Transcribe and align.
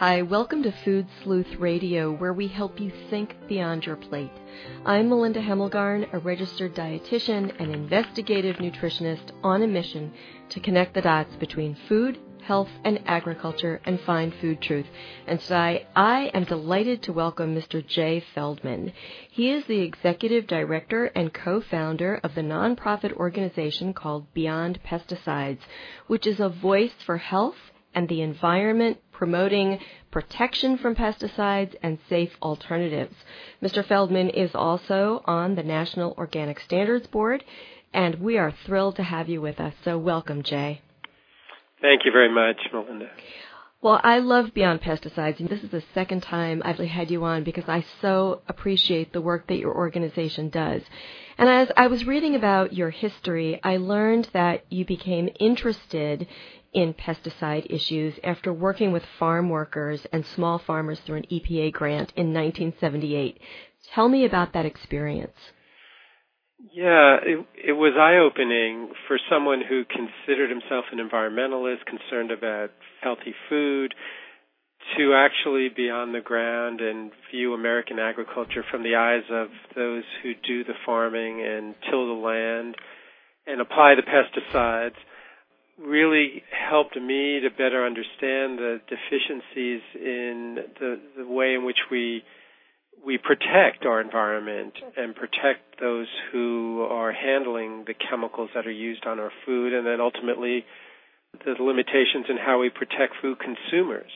Hi, 0.00 0.22
welcome 0.22 0.62
to 0.62 0.72
Food 0.72 1.08
Sleuth 1.22 1.56
Radio, 1.58 2.10
where 2.10 2.32
we 2.32 2.48
help 2.48 2.80
you 2.80 2.90
think 3.10 3.36
beyond 3.48 3.84
your 3.84 3.96
plate. 3.96 4.32
I'm 4.86 5.10
Melinda 5.10 5.42
Hemmelgarn, 5.42 6.10
a 6.14 6.18
registered 6.20 6.74
dietitian 6.74 7.54
and 7.60 7.70
investigative 7.70 8.56
nutritionist 8.56 9.30
on 9.42 9.60
a 9.60 9.66
mission 9.66 10.10
to 10.48 10.58
connect 10.58 10.94
the 10.94 11.02
dots 11.02 11.36
between 11.36 11.76
food, 11.86 12.18
health, 12.42 12.70
and 12.82 13.02
agriculture 13.04 13.82
and 13.84 14.00
find 14.00 14.32
food 14.40 14.62
truth. 14.62 14.86
And 15.26 15.38
today 15.38 15.86
I 15.94 16.30
am 16.32 16.44
delighted 16.44 17.02
to 17.02 17.12
welcome 17.12 17.54
Mr. 17.54 17.86
Jay 17.86 18.24
Feldman. 18.34 18.94
He 19.30 19.50
is 19.50 19.66
the 19.66 19.80
executive 19.80 20.46
director 20.46 21.12
and 21.14 21.34
co-founder 21.34 22.20
of 22.24 22.34
the 22.34 22.40
nonprofit 22.40 23.12
organization 23.12 23.92
called 23.92 24.32
Beyond 24.32 24.80
Pesticides, 24.82 25.60
which 26.06 26.26
is 26.26 26.40
a 26.40 26.48
voice 26.48 26.94
for 27.04 27.18
health 27.18 27.56
and 27.94 28.08
the 28.08 28.22
environment 28.22 28.98
promoting 29.12 29.78
protection 30.10 30.78
from 30.78 30.94
pesticides 30.94 31.74
and 31.82 31.98
safe 32.08 32.32
alternatives. 32.42 33.14
Mr. 33.62 33.84
Feldman 33.84 34.30
is 34.30 34.50
also 34.54 35.22
on 35.26 35.54
the 35.54 35.62
National 35.62 36.14
Organic 36.16 36.60
Standards 36.60 37.06
Board, 37.06 37.44
and 37.92 38.16
we 38.16 38.38
are 38.38 38.54
thrilled 38.64 38.96
to 38.96 39.02
have 39.02 39.28
you 39.28 39.40
with 39.40 39.60
us. 39.60 39.74
So, 39.84 39.98
welcome, 39.98 40.42
Jay. 40.42 40.80
Thank 41.80 42.04
you 42.04 42.12
very 42.12 42.32
much, 42.32 42.56
Melinda. 42.72 43.08
Well, 43.82 43.98
I 44.04 44.18
love 44.18 44.52
Beyond 44.52 44.82
Pesticides. 44.82 45.40
And 45.40 45.48
this 45.48 45.62
is 45.62 45.70
the 45.70 45.82
second 45.94 46.22
time 46.22 46.60
I've 46.66 46.76
had 46.76 47.10
you 47.10 47.24
on 47.24 47.44
because 47.44 47.64
I 47.66 47.82
so 48.02 48.42
appreciate 48.46 49.14
the 49.14 49.22
work 49.22 49.46
that 49.46 49.58
your 49.58 49.74
organization 49.74 50.50
does. 50.50 50.82
And 51.38 51.48
as 51.48 51.72
I 51.78 51.86
was 51.86 52.04
reading 52.04 52.34
about 52.34 52.74
your 52.74 52.90
history, 52.90 53.58
I 53.64 53.78
learned 53.78 54.28
that 54.34 54.66
you 54.70 54.84
became 54.84 55.30
interested 55.40 56.26
in 56.74 56.92
pesticide 56.92 57.66
issues 57.70 58.20
after 58.22 58.52
working 58.52 58.92
with 58.92 59.02
farm 59.18 59.48
workers 59.48 60.06
and 60.12 60.26
small 60.26 60.58
farmers 60.58 61.00
through 61.00 61.16
an 61.16 61.26
EPA 61.32 61.72
grant 61.72 62.12
in 62.16 62.34
1978. 62.34 63.40
Tell 63.94 64.10
me 64.10 64.26
about 64.26 64.52
that 64.52 64.66
experience. 64.66 65.32
Yeah, 66.72 67.16
it, 67.22 67.46
it 67.68 67.72
was 67.72 67.94
eye 67.98 68.18
opening 68.18 68.92
for 69.08 69.18
someone 69.30 69.62
who 69.66 69.84
considered 69.84 70.50
himself 70.50 70.84
an 70.92 70.98
environmentalist, 70.98 71.86
concerned 71.86 72.30
about 72.30 72.70
healthy 73.02 73.34
food, 73.48 73.94
to 74.96 75.14
actually 75.14 75.68
be 75.74 75.88
on 75.90 76.12
the 76.12 76.20
ground 76.20 76.80
and 76.80 77.12
view 77.30 77.54
American 77.54 77.98
agriculture 77.98 78.64
from 78.70 78.82
the 78.82 78.96
eyes 78.96 79.22
of 79.30 79.48
those 79.74 80.04
who 80.22 80.32
do 80.46 80.64
the 80.64 80.74
farming 80.84 81.42
and 81.42 81.74
till 81.88 82.06
the 82.06 82.20
land 82.20 82.74
and 83.46 83.60
apply 83.60 83.94
the 83.94 84.02
pesticides 84.02 84.96
really 85.78 86.42
helped 86.50 86.96
me 86.96 87.40
to 87.40 87.50
better 87.50 87.86
understand 87.86 88.58
the 88.58 88.80
deficiencies 88.88 89.80
in 89.94 90.56
the, 90.78 91.00
the 91.18 91.26
way 91.26 91.54
in 91.54 91.64
which 91.64 91.78
we 91.90 92.22
we 93.04 93.18
protect 93.18 93.86
our 93.86 94.00
environment 94.00 94.74
and 94.96 95.14
protect 95.14 95.80
those 95.80 96.06
who 96.32 96.86
are 96.90 97.12
handling 97.12 97.84
the 97.86 97.94
chemicals 97.94 98.50
that 98.54 98.66
are 98.66 98.72
used 98.72 99.06
on 99.06 99.18
our 99.18 99.32
food 99.46 99.72
and 99.72 99.86
then 99.86 100.00
ultimately 100.00 100.64
the 101.44 101.54
limitations 101.62 102.26
in 102.28 102.36
how 102.36 102.60
we 102.60 102.70
protect 102.70 103.14
food 103.22 103.38
consumers. 103.38 104.10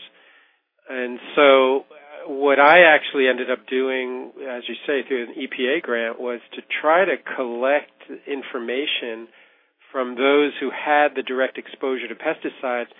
And 0.89 1.19
so 1.35 1.85
what 2.27 2.59
I 2.59 2.83
actually 2.95 3.29
ended 3.29 3.51
up 3.51 3.67
doing, 3.67 4.33
as 4.49 4.65
you 4.69 4.75
say, 4.87 5.07
through 5.07 5.25
an 5.25 5.35
EPA 5.39 5.83
grant 5.83 6.21
was 6.21 6.41
to 6.55 6.63
try 6.81 7.05
to 7.05 7.17
collect 7.37 7.91
information 8.27 9.29
from 9.93 10.17
those 10.17 10.53
who 10.61 10.71
had 10.71 11.15
the 11.15 11.23
direct 11.23 11.57
exposure 11.57 12.09
to 12.09 12.15
pesticides 12.15 12.91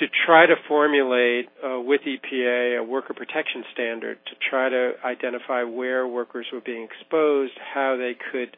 to 0.00 0.06
try 0.26 0.46
to 0.46 0.54
formulate 0.68 1.46
uh, 1.64 1.80
with 1.80 2.02
EPA 2.02 2.80
a 2.80 2.84
worker 2.84 3.14
protection 3.14 3.64
standard 3.72 4.18
to 4.26 4.32
try 4.50 4.68
to 4.68 4.92
identify 5.04 5.62
where 5.62 6.06
workers 6.06 6.46
were 6.52 6.60
being 6.60 6.84
exposed, 6.84 7.52
how 7.74 7.96
they 7.96 8.12
could 8.30 8.56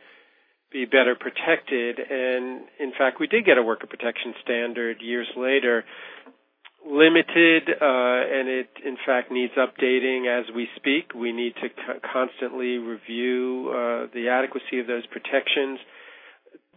be 0.73 0.85
better 0.85 1.15
protected. 1.19 1.99
And 1.99 2.63
in 2.79 2.93
fact, 2.99 3.21
we 3.21 3.27
did 3.27 3.45
get 3.45 3.59
a 3.59 3.63
worker 3.63 3.87
protection 3.87 4.35
standard 4.43 4.99
years 5.01 5.29
later, 5.37 5.85
limited, 6.85 7.69
uh, 7.69 8.21
and 8.27 8.49
it 8.49 8.71
in 8.85 8.97
fact 9.07 9.31
needs 9.31 9.53
updating 9.55 10.27
as 10.27 10.53
we 10.55 10.69
speak. 10.77 11.15
We 11.15 11.33
need 11.33 11.55
to 11.63 11.69
co- 11.69 12.01
constantly 12.13 12.79
review 12.79 13.71
uh, 13.71 14.07
the 14.13 14.29
adequacy 14.31 14.81
of 14.81 14.87
those 14.87 15.07
protections 15.07 15.79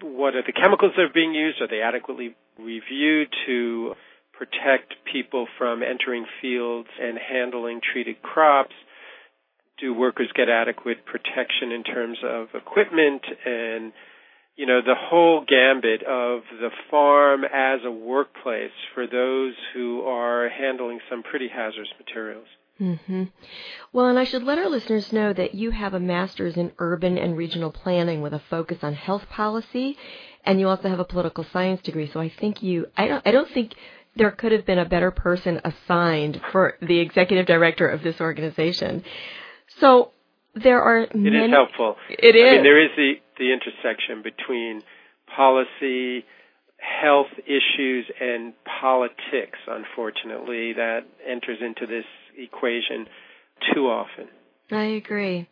what 0.03 0.35
are 0.35 0.43
the 0.43 0.51
chemicals 0.51 0.91
that 0.97 1.03
are 1.03 1.13
being 1.13 1.33
used? 1.33 1.61
Are 1.61 1.67
they 1.67 1.81
adequately 1.81 2.35
reviewed 2.59 3.29
to 3.45 3.93
protect 4.43 4.93
people 5.11 5.47
from 5.57 5.81
entering 5.83 6.25
fields 6.41 6.89
and 7.01 7.17
handling 7.17 7.79
treated 7.91 8.21
crops? 8.21 8.73
Do 9.79 9.93
workers 9.93 10.29
get 10.35 10.49
adequate 10.49 11.05
protection 11.05 11.71
in 11.71 11.83
terms 11.83 12.17
of 12.23 12.47
equipment 12.53 13.23
and 13.45 13.91
you 14.55 14.67
know 14.67 14.81
the 14.85 14.95
whole 14.95 15.43
gambit 15.47 16.03
of 16.03 16.41
the 16.59 16.69
farm 16.91 17.43
as 17.43 17.79
a 17.83 17.91
workplace 17.91 18.71
for 18.93 19.07
those 19.07 19.53
who 19.73 20.01
are 20.01 20.49
handling 20.49 20.99
some 21.09 21.23
pretty 21.23 21.47
hazardous 21.47 21.89
materials. 21.97 22.47
Mm-hmm. 22.79 23.23
Well, 23.91 24.07
and 24.07 24.17
I 24.17 24.25
should 24.25 24.43
let 24.43 24.57
our 24.57 24.69
listeners 24.69 25.13
know 25.13 25.31
that 25.33 25.53
you 25.53 25.71
have 25.71 25.93
a 25.93 25.99
master's 25.99 26.57
in 26.57 26.71
urban 26.79 27.17
and 27.17 27.37
regional 27.37 27.71
planning 27.71 28.21
with 28.21 28.33
a 28.33 28.41
focus 28.49 28.79
on 28.81 28.93
health 28.93 29.27
policy, 29.29 29.97
and 30.43 30.59
you 30.59 30.67
also 30.67 30.89
have 30.89 30.99
a 30.99 31.05
political 31.05 31.45
science 31.53 31.81
degree. 31.81 32.09
So 32.11 32.19
I 32.19 32.29
think 32.29 32.63
you, 32.63 32.87
I 32.97 33.07
don't, 33.07 33.27
I 33.27 33.31
don't 33.31 33.49
think 33.51 33.73
there 34.16 34.31
could 34.31 34.51
have 34.51 34.66
been 34.66 34.79
a 34.79 34.85
better 34.85 35.12
person 35.12 35.59
assigned 35.63 36.40
for 36.51 36.75
the 36.81 37.00
executive 37.00 37.46
director 37.46 37.88
of 37.88 38.03
this 38.03 38.19
organization. 38.22 39.03
So 39.79 40.12
there 40.56 40.81
are 40.81 41.00
it 41.01 41.16
many. 41.16 41.38
is 41.46 41.51
helpful. 41.51 41.96
It 42.09 42.35
is. 42.35 42.47
I 42.47 42.56
mean, 42.56 42.63
there 42.63 42.84
is 42.84 42.91
the 42.96 43.13
the 43.40 43.51
intersection 43.51 44.22
between 44.22 44.81
policy, 45.35 46.25
health 46.78 47.31
issues, 47.46 48.06
and 48.22 48.53
politics. 48.79 49.57
Unfortunately, 49.68 50.74
that 50.74 51.01
enters 51.28 51.57
into 51.62 51.88
this 51.88 52.06
equation 52.38 53.07
too 53.74 53.88
often. 53.88 54.28
I 54.75 54.85
agree. 54.85 55.47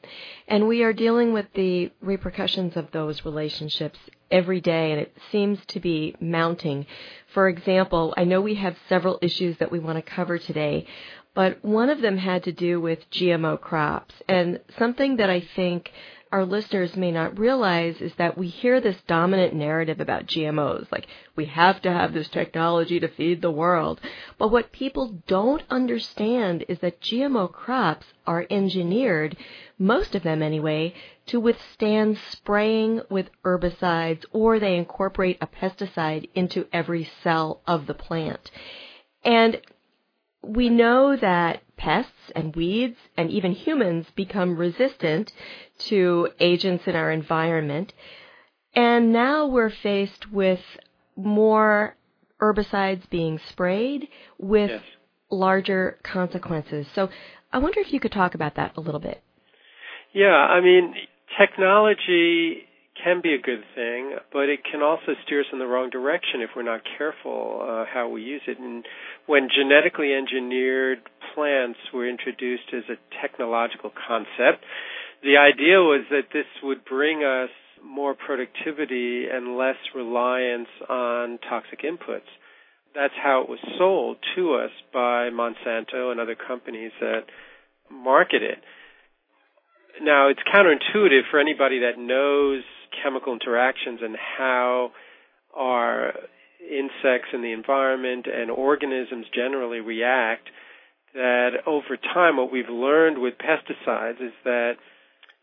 And 0.47 0.67
we 0.67 0.83
are 0.83 0.93
dealing 0.93 1.33
with 1.33 1.47
the 1.53 1.91
repercussions 2.01 2.75
of 2.75 2.91
those 2.91 3.25
relationships 3.25 3.99
every 4.29 4.61
day, 4.61 4.91
and 4.91 5.01
it 5.01 5.15
seems 5.31 5.59
to 5.67 5.79
be 5.79 6.15
mounting. 6.19 6.85
For 7.33 7.47
example, 7.47 8.13
I 8.17 8.23
know 8.23 8.41
we 8.41 8.55
have 8.55 8.75
several 8.87 9.19
issues 9.21 9.57
that 9.57 9.71
we 9.71 9.79
want 9.79 9.97
to 9.97 10.11
cover 10.11 10.37
today, 10.37 10.87
but 11.33 11.63
one 11.63 11.89
of 11.89 12.01
them 12.01 12.17
had 12.17 12.43
to 12.43 12.51
do 12.51 12.81
with 12.81 13.09
GMO 13.11 13.59
crops. 13.59 14.13
And 14.27 14.59
something 14.77 15.17
that 15.17 15.29
I 15.29 15.41
think 15.55 15.91
our 16.31 16.45
listeners 16.45 16.95
may 16.95 17.11
not 17.11 17.37
realize 17.37 17.99
is 17.99 18.13
that 18.15 18.37
we 18.37 18.47
hear 18.47 18.79
this 18.79 19.01
dominant 19.05 19.53
narrative 19.53 19.99
about 19.99 20.27
GMOs, 20.27 20.89
like 20.91 21.07
we 21.35 21.45
have 21.45 21.81
to 21.81 21.91
have 21.91 22.13
this 22.13 22.29
technology 22.29 22.99
to 22.99 23.09
feed 23.09 23.41
the 23.41 23.51
world. 23.51 23.99
But 24.37 24.49
what 24.49 24.71
people 24.71 25.21
don't 25.27 25.63
understand 25.69 26.63
is 26.69 26.79
that 26.79 27.01
GMO 27.01 27.51
crops 27.51 28.05
are 28.25 28.47
engineered, 28.49 29.35
most 29.77 30.15
of 30.15 30.23
them 30.23 30.41
anyway, 30.41 30.93
to 31.27 31.39
withstand 31.39 32.17
spraying 32.29 33.01
with 33.09 33.29
herbicides 33.43 34.23
or 34.31 34.57
they 34.57 34.77
incorporate 34.77 35.37
a 35.41 35.47
pesticide 35.47 36.29
into 36.33 36.65
every 36.71 37.09
cell 37.23 37.61
of 37.67 37.87
the 37.87 37.93
plant. 37.93 38.51
And 39.23 39.59
we 40.43 40.69
know 40.69 41.15
that 41.15 41.61
pests 41.81 42.31
and 42.35 42.55
weeds 42.55 42.97
and 43.17 43.31
even 43.31 43.51
humans 43.53 44.05
become 44.15 44.55
resistant 44.55 45.31
to 45.79 46.29
agents 46.39 46.83
in 46.85 46.95
our 46.95 47.11
environment. 47.11 47.91
And 48.75 49.11
now 49.11 49.47
we're 49.47 49.71
faced 49.71 50.31
with 50.31 50.59
more 51.15 51.95
herbicides 52.39 53.09
being 53.09 53.39
sprayed 53.49 54.07
with 54.37 54.69
yes. 54.69 54.81
larger 55.31 55.97
consequences. 56.03 56.85
So 56.93 57.09
I 57.51 57.57
wonder 57.57 57.79
if 57.79 57.91
you 57.91 57.99
could 57.99 58.11
talk 58.11 58.35
about 58.35 58.55
that 58.55 58.73
a 58.77 58.81
little 58.81 58.99
bit. 58.99 59.21
Yeah, 60.13 60.27
I 60.27 60.61
mean, 60.61 60.93
technology 61.39 62.67
can 63.03 63.21
be 63.21 63.33
a 63.33 63.41
good 63.41 63.63
thing, 63.75 64.15
but 64.31 64.49
it 64.49 64.59
can 64.69 64.81
also 64.81 65.13
steer 65.25 65.41
us 65.41 65.47
in 65.51 65.59
the 65.59 65.65
wrong 65.65 65.89
direction 65.89 66.41
if 66.41 66.51
we're 66.55 66.63
not 66.63 66.81
careful 66.97 67.61
uh, 67.61 67.85
how 67.91 68.09
we 68.09 68.21
use 68.21 68.41
it. 68.47 68.59
And 68.59 68.85
when 69.25 69.49
genetically 69.49 70.13
engineered 70.13 70.99
plants 71.33 71.79
were 71.93 72.07
introduced 72.07 72.73
as 72.73 72.83
a 72.89 72.97
technological 73.21 73.91
concept, 74.07 74.63
the 75.23 75.37
idea 75.37 75.77
was 75.77 76.05
that 76.09 76.33
this 76.33 76.45
would 76.63 76.83
bring 76.85 77.23
us 77.23 77.49
more 77.83 78.13
productivity 78.13 79.25
and 79.31 79.57
less 79.57 79.77
reliance 79.95 80.69
on 80.89 81.39
toxic 81.49 81.81
inputs. 81.81 82.29
that's 82.93 83.13
how 83.21 83.41
it 83.41 83.49
was 83.49 83.59
sold 83.77 84.17
to 84.35 84.55
us 84.55 84.71
by 84.93 85.29
Monsanto 85.29 86.11
and 86.11 86.19
other 86.19 86.35
companies 86.35 86.91
that 86.99 87.23
market 87.89 88.43
it. 88.43 88.59
Now, 90.01 90.29
it's 90.29 90.39
counterintuitive 90.53 91.29
for 91.29 91.39
anybody 91.39 91.79
that 91.79 91.97
knows 91.97 92.63
chemical 93.03 93.33
interactions 93.33 93.99
and 94.01 94.15
how 94.37 94.91
our 95.55 96.13
insects 96.61 97.29
in 97.33 97.41
the 97.41 97.51
environment 97.51 98.27
and 98.31 98.51
organisms 98.51 99.25
generally 99.33 99.79
react 99.79 100.47
that 101.13 101.63
over 101.65 101.97
time 101.97 102.37
what 102.37 102.51
we've 102.51 102.69
learned 102.69 103.19
with 103.19 103.33
pesticides 103.37 104.21
is 104.21 104.33
that 104.43 104.73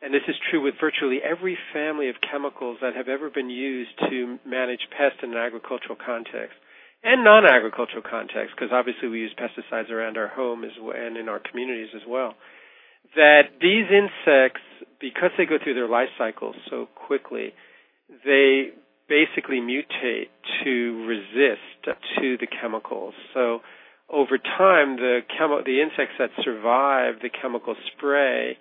and 0.00 0.14
this 0.14 0.22
is 0.28 0.36
true 0.50 0.62
with 0.62 0.74
virtually 0.80 1.18
every 1.18 1.58
family 1.72 2.08
of 2.08 2.14
chemicals 2.22 2.78
that 2.80 2.94
have 2.94 3.08
ever 3.08 3.30
been 3.30 3.50
used 3.50 3.90
to 4.08 4.38
manage 4.46 4.86
pests 4.96 5.18
in 5.22 5.32
an 5.32 5.36
agricultural 5.36 5.98
context 5.98 6.54
and 7.02 7.24
non-agricultural 7.24 8.02
context 8.08 8.54
because 8.54 8.70
obviously 8.72 9.08
we 9.08 9.18
use 9.18 9.34
pesticides 9.34 9.90
around 9.90 10.16
our 10.16 10.28
home 10.28 10.64
as 10.64 10.70
well, 10.80 10.94
and 10.96 11.16
in 11.16 11.28
our 11.28 11.40
communities 11.40 11.88
as 11.94 12.02
well 12.06 12.34
that 13.16 13.56
these 13.60 13.86
insects 13.88 14.64
because 15.00 15.30
they 15.38 15.46
go 15.46 15.58
through 15.62 15.74
their 15.74 15.88
life 15.88 16.08
cycles 16.18 16.56
so 16.70 16.88
quickly 17.06 17.52
they 18.24 18.70
basically 19.08 19.60
mutate 19.60 20.28
to 20.64 21.06
resist 21.06 21.96
to 22.20 22.36
the 22.38 22.46
chemicals. 22.46 23.14
So 23.34 23.60
over 24.10 24.38
time 24.38 24.96
the 24.96 25.20
chemo- 25.38 25.64
the 25.64 25.80
insects 25.80 26.16
that 26.18 26.30
survive 26.44 27.20
the 27.22 27.30
chemical 27.30 27.74
spray 27.92 28.56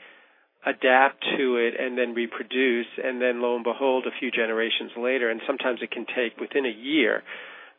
adapt 0.66 1.24
to 1.38 1.57
it 1.57 1.74
and 1.80 1.98
then 1.98 2.13
reproduce 2.13 2.88
and 3.04 3.22
then 3.22 3.42
lo 3.42 3.56
and 3.56 3.63
behold 3.63 4.06
a 4.06 4.19
few 4.19 4.31
generations 4.31 4.92
later 4.98 5.30
and 5.30 5.42
sometimes 5.45 5.80
it 5.81 5.92
can 5.92 6.06
take 6.06 6.38
within 6.39 6.66
a 6.66 6.69
year. 6.69 7.24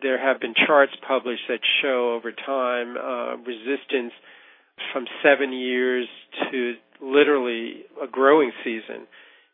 There 0.00 0.18
have 0.18 0.40
been 0.40 0.54
charts 0.54 0.92
published 1.06 1.42
that 1.48 1.60
show 1.82 2.14
over 2.14 2.32
time 2.32 2.96
uh, 2.96 3.36
resistance 3.42 4.12
from 4.92 5.06
seven 5.24 5.52
years 5.52 6.06
to 6.50 6.74
literally 7.02 7.84
a 8.02 8.06
growing 8.06 8.52
season 8.64 9.06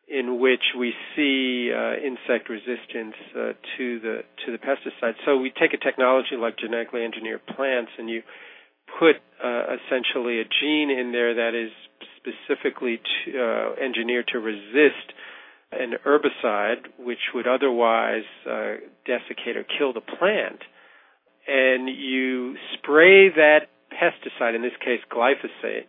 in 0.09 0.39
which 0.39 0.63
we 0.79 0.93
see 1.17 1.73
uh, 1.73 1.95
insect 1.97 2.51
resistance 2.51 3.17
uh, 3.35 3.53
to 3.77 4.01
the 4.01 4.21
to 4.45 4.53
the 4.53 4.59
pesticide. 4.59 5.15
So 5.25 5.39
we 5.39 5.51
take 5.51 5.73
a 5.73 5.79
technology 5.79 6.37
like 6.39 6.59
genetically 6.59 7.05
engineered 7.05 7.47
plants, 7.47 7.93
and 7.99 8.11
you 8.11 8.23
put 8.99 9.17
uh, 9.43 9.77
essentially 9.81 10.41
a 10.41 10.45
gene 10.45 10.91
in 10.91 11.13
there 11.13 11.35
that 11.35 11.55
is 11.55 11.73
specifically 12.21 13.01
to, 13.01 13.41
uh, 13.41 13.83
engineered 13.83 14.29
to 14.33 14.39
resist 14.39 15.13
an 15.73 15.95
herbicide, 16.07 16.87
which 16.99 17.33
would 17.35 17.49
otherwise 17.49 18.29
uh, 18.49 18.75
desiccate 19.07 19.57
or 19.57 19.65
kill 19.79 19.93
the 19.93 20.01
plant, 20.01 20.61
and 21.49 21.89
you 21.89 22.57
spray 22.75 23.31
that 23.31 23.69
pesticide, 23.91 24.55
in 24.55 24.63
this 24.63 24.77
case 24.81 25.01
glyphosate, 25.11 25.87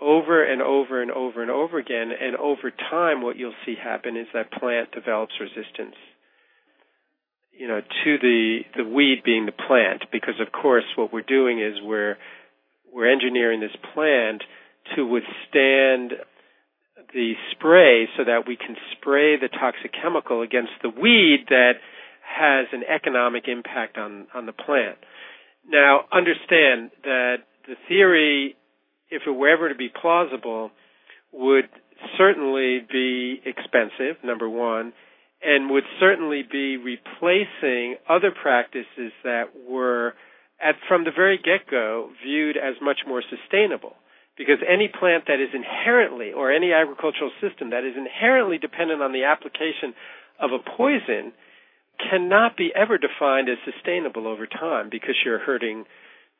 over 0.00 0.42
and 0.44 0.62
over 0.62 1.02
and 1.02 1.10
over 1.10 1.42
and 1.42 1.50
over 1.50 1.78
again, 1.78 2.10
and 2.18 2.36
over 2.36 2.70
time, 2.70 3.22
what 3.22 3.36
you'll 3.36 3.54
see 3.66 3.74
happen 3.82 4.16
is 4.16 4.26
that 4.32 4.52
plant 4.52 4.92
develops 4.92 5.32
resistance. 5.40 5.96
You 7.52 7.68
know, 7.68 7.80
to 7.80 8.18
the 8.18 8.60
the 8.76 8.84
weed 8.84 9.22
being 9.24 9.46
the 9.46 9.52
plant, 9.52 10.04
because 10.10 10.40
of 10.40 10.50
course, 10.52 10.84
what 10.96 11.12
we're 11.12 11.20
doing 11.20 11.60
is 11.60 11.74
we're 11.82 12.16
we're 12.92 13.10
engineering 13.10 13.60
this 13.60 13.76
plant 13.94 14.42
to 14.96 15.04
withstand 15.06 16.12
the 17.12 17.34
spray 17.52 18.08
so 18.16 18.24
that 18.24 18.46
we 18.46 18.56
can 18.56 18.76
spray 18.96 19.36
the 19.36 19.48
toxic 19.48 19.92
chemical 19.92 20.42
against 20.42 20.72
the 20.82 20.88
weed 20.88 21.46
that 21.48 21.74
has 22.22 22.66
an 22.72 22.82
economic 22.84 23.44
impact 23.48 23.98
on, 23.98 24.26
on 24.34 24.46
the 24.46 24.52
plant. 24.52 24.98
Now, 25.68 26.04
understand 26.12 26.90
that 27.04 27.36
the 27.66 27.74
theory, 27.88 28.56
if 29.10 29.22
it 29.26 29.30
were 29.30 29.48
ever 29.48 29.68
to 29.68 29.74
be 29.74 29.88
plausible, 29.88 30.70
would 31.32 31.68
certainly 32.16 32.80
be 32.90 33.40
expensive, 33.44 34.22
number 34.24 34.48
one, 34.48 34.92
and 35.42 35.70
would 35.70 35.84
certainly 35.98 36.42
be 36.42 36.76
replacing 36.76 37.96
other 38.08 38.30
practices 38.30 39.12
that 39.24 39.44
were, 39.68 40.14
at, 40.60 40.74
from 40.88 41.04
the 41.04 41.10
very 41.14 41.38
get-go, 41.38 42.10
viewed 42.24 42.56
as 42.56 42.74
much 42.82 43.00
more 43.06 43.22
sustainable. 43.22 43.94
Because 44.36 44.58
any 44.66 44.88
plant 44.88 45.24
that 45.26 45.40
is 45.40 45.50
inherently, 45.52 46.32
or 46.32 46.52
any 46.52 46.72
agricultural 46.72 47.30
system 47.40 47.70
that 47.70 47.84
is 47.84 47.94
inherently 47.96 48.58
dependent 48.58 49.02
on 49.02 49.12
the 49.12 49.24
application 49.24 49.94
of 50.40 50.50
a 50.52 50.58
poison 50.76 51.32
cannot 52.10 52.56
be 52.56 52.72
ever 52.74 52.96
defined 52.96 53.48
as 53.48 53.58
sustainable 53.64 54.26
over 54.26 54.46
time 54.46 54.88
because 54.90 55.14
you're 55.24 55.38
hurting 55.38 55.84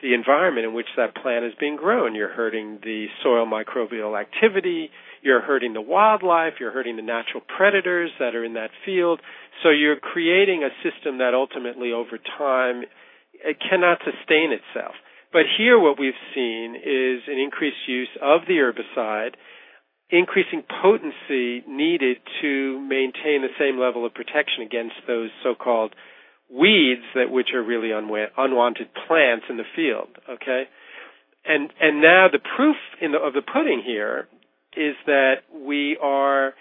the 0.02 0.14
environment 0.14 0.66
in 0.66 0.74
which 0.74 0.86
that 0.96 1.14
plant 1.14 1.44
is 1.44 1.52
being 1.58 1.76
grown. 1.76 2.14
You're 2.14 2.32
hurting 2.32 2.80
the 2.82 3.06
soil 3.22 3.46
microbial 3.46 4.18
activity, 4.18 4.90
you're 5.22 5.42
hurting 5.42 5.74
the 5.74 5.80
wildlife, 5.80 6.54
you're 6.58 6.72
hurting 6.72 6.96
the 6.96 7.02
natural 7.02 7.42
predators 7.56 8.10
that 8.18 8.34
are 8.34 8.44
in 8.44 8.54
that 8.54 8.70
field. 8.84 9.20
So 9.62 9.70
you're 9.70 10.00
creating 10.00 10.64
a 10.64 10.72
system 10.82 11.18
that 11.18 11.34
ultimately 11.34 11.92
over 11.92 12.18
time 12.38 12.84
it 13.34 13.58
cannot 13.60 13.98
sustain 14.04 14.52
itself. 14.52 14.94
But 15.32 15.42
here 15.56 15.78
what 15.78 15.98
we've 15.98 16.18
seen 16.34 16.74
is 16.74 17.22
an 17.28 17.38
increased 17.38 17.86
use 17.86 18.10
of 18.20 18.42
the 18.48 18.54
herbicide, 18.54 19.34
increasing 20.10 20.64
potency 20.82 21.62
needed 21.68 22.18
to 22.42 22.80
maintain 22.80 23.42
the 23.42 23.54
same 23.58 23.78
level 23.78 24.04
of 24.04 24.14
protection 24.14 24.62
against 24.64 24.96
those 25.06 25.30
so-called 25.44 25.94
weeds 26.52 27.02
that 27.14 27.30
which 27.30 27.48
are 27.54 27.62
really 27.62 27.88
unwa- 27.88 28.30
unwanted 28.36 28.88
plants 29.06 29.46
in 29.48 29.56
the 29.56 29.64
field, 29.76 30.08
okay? 30.28 30.64
And 31.44 31.70
and 31.80 32.00
now 32.00 32.28
the 32.30 32.38
proof 32.38 32.76
the, 33.00 33.18
of 33.18 33.32
the 33.32 33.42
pudding 33.42 33.82
here 33.84 34.28
is 34.76 34.94
that 35.06 35.42
we 35.54 35.96
are 36.00 36.54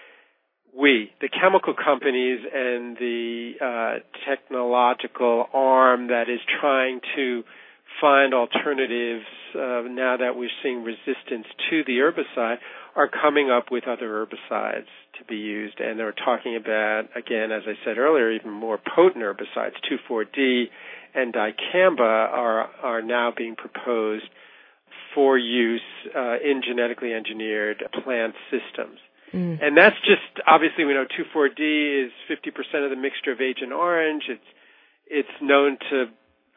we, 0.76 1.10
the 1.20 1.28
chemical 1.28 1.74
companies 1.74 2.40
and 2.52 2.96
the 2.96 3.52
uh, 3.60 3.94
technological 4.28 5.46
arm 5.52 6.08
that 6.08 6.28
is 6.28 6.40
trying 6.60 7.00
to 7.16 7.42
find 8.00 8.32
alternatives 8.34 9.26
uh, 9.54 9.82
now 9.88 10.16
that 10.16 10.36
we're 10.36 10.50
seeing 10.62 10.84
resistance 10.84 11.46
to 11.68 11.82
the 11.84 11.98
herbicide 11.98 12.58
are 12.96 13.08
coming 13.08 13.50
up 13.50 13.70
with 13.70 13.84
other 13.86 14.08
herbicides 14.08 14.90
to 15.18 15.24
be 15.28 15.36
used 15.36 15.80
and 15.80 15.98
they're 15.98 16.12
talking 16.12 16.56
about 16.56 17.04
again 17.16 17.52
as 17.52 17.62
I 17.66 17.74
said 17.84 17.98
earlier 17.98 18.32
even 18.32 18.50
more 18.50 18.78
potent 18.78 19.24
herbicides 19.24 19.74
2,4-D 19.90 20.66
and 21.14 21.34
dicamba 21.34 22.00
are 22.00 22.68
are 22.82 23.02
now 23.02 23.32
being 23.36 23.56
proposed 23.56 24.24
for 25.14 25.38
use 25.38 25.80
uh, 26.14 26.36
in 26.42 26.62
genetically 26.66 27.12
engineered 27.12 27.82
plant 28.04 28.34
systems. 28.50 28.98
Mm. 29.32 29.62
And 29.62 29.76
that's 29.76 29.96
just 30.00 30.42
obviously 30.46 30.84
we 30.84 30.94
know 30.94 31.04
2,4-D 31.06 31.62
is 31.62 32.12
50% 32.28 32.84
of 32.84 32.90
the 32.90 32.96
mixture 32.96 33.32
of 33.32 33.40
Agent 33.40 33.72
Orange. 33.72 34.24
It's 34.28 34.50
it's 35.06 35.36
known 35.42 35.76
to 35.90 36.06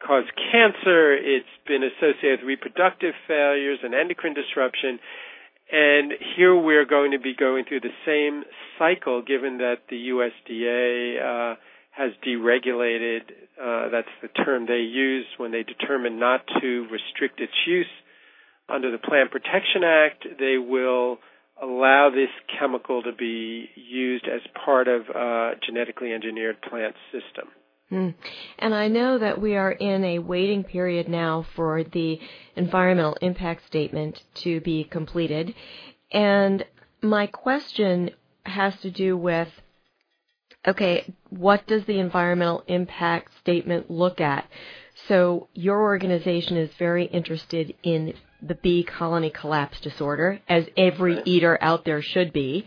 cause 0.04 0.24
cancer. 0.52 1.14
It's 1.14 1.50
been 1.66 1.82
associated 1.82 2.40
with 2.40 2.58
reproductive 2.58 3.14
failures 3.26 3.78
and 3.82 3.94
endocrine 3.94 4.34
disruption. 4.34 4.98
And 5.76 6.12
here 6.36 6.54
we're 6.54 6.84
going 6.84 7.10
to 7.10 7.18
be 7.18 7.34
going 7.34 7.64
through 7.64 7.80
the 7.80 7.96
same 8.06 8.44
cycle 8.78 9.22
given 9.22 9.58
that 9.58 9.78
the 9.90 9.96
USDA 9.96 11.18
uh, 11.18 11.56
has 11.90 12.12
deregulated, 12.24 13.22
uh, 13.60 13.88
that's 13.90 14.06
the 14.22 14.28
term 14.44 14.66
they 14.66 14.86
use 14.86 15.26
when 15.36 15.50
they 15.50 15.64
determine 15.64 16.20
not 16.20 16.42
to 16.60 16.86
restrict 16.92 17.40
its 17.40 17.52
use 17.66 17.90
under 18.68 18.92
the 18.92 18.98
Plant 18.98 19.32
Protection 19.32 19.82
Act. 19.82 20.24
They 20.38 20.58
will 20.58 21.18
allow 21.60 22.08
this 22.14 22.30
chemical 22.56 23.02
to 23.02 23.12
be 23.12 23.68
used 23.74 24.28
as 24.32 24.42
part 24.64 24.86
of 24.86 25.08
a 25.08 25.54
genetically 25.66 26.12
engineered 26.12 26.62
plant 26.62 26.94
system. 27.10 27.48
Mm. 27.92 28.14
And 28.58 28.74
I 28.74 28.88
know 28.88 29.18
that 29.18 29.40
we 29.40 29.56
are 29.56 29.72
in 29.72 30.04
a 30.04 30.18
waiting 30.18 30.64
period 30.64 31.08
now 31.08 31.46
for 31.54 31.84
the 31.84 32.18
environmental 32.56 33.16
impact 33.20 33.66
statement 33.66 34.22
to 34.36 34.60
be 34.60 34.84
completed. 34.84 35.54
And 36.10 36.64
my 37.02 37.26
question 37.26 38.10
has 38.44 38.74
to 38.80 38.90
do 38.90 39.16
with 39.16 39.48
okay, 40.66 41.12
what 41.28 41.66
does 41.66 41.84
the 41.84 41.98
environmental 41.98 42.64
impact 42.66 43.30
statement 43.40 43.90
look 43.90 44.20
at? 44.20 44.46
So 45.08 45.48
your 45.52 45.82
organization 45.82 46.56
is 46.56 46.70
very 46.78 47.04
interested 47.04 47.74
in 47.82 48.14
the 48.40 48.54
bee 48.54 48.84
colony 48.84 49.30
collapse 49.30 49.80
disorder, 49.80 50.40
as 50.48 50.66
every 50.76 51.20
eater 51.24 51.58
out 51.60 51.84
there 51.84 52.02
should 52.02 52.32
be. 52.32 52.64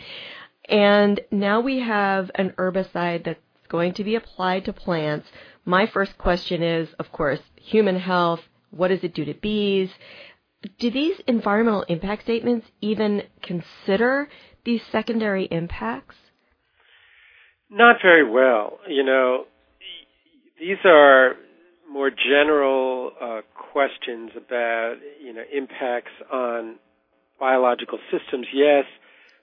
And 0.69 1.19
now 1.31 1.61
we 1.61 1.79
have 1.79 2.29
an 2.35 2.53
herbicide 2.57 3.23
that's 3.23 3.39
going 3.69 3.93
to 3.95 4.03
be 4.03 4.15
applied 4.15 4.65
to 4.65 4.73
plants, 4.73 5.27
my 5.65 5.85
first 5.87 6.17
question 6.17 6.63
is, 6.63 6.89
of 6.99 7.11
course, 7.11 7.39
human 7.55 7.99
health. 7.99 8.41
What 8.71 8.89
does 8.89 9.03
it 9.03 9.13
do 9.13 9.25
to 9.25 9.33
bees? 9.33 9.89
Do 10.79 10.89
these 10.89 11.19
environmental 11.27 11.83
impact 11.83 12.23
statements 12.23 12.67
even 12.81 13.23
consider 13.41 14.29
these 14.65 14.81
secondary 14.91 15.45
impacts? 15.45 16.15
Not 17.69 17.97
very 18.01 18.29
well. 18.29 18.79
You 18.87 19.03
know, 19.03 19.45
these 20.59 20.77
are 20.85 21.33
more 21.91 22.09
general 22.09 23.11
uh, 23.21 23.41
questions 23.71 24.31
about 24.35 24.95
you 25.23 25.33
know 25.33 25.43
impacts 25.53 26.11
on 26.31 26.75
biological 27.39 27.99
systems, 28.11 28.47
yes, 28.53 28.85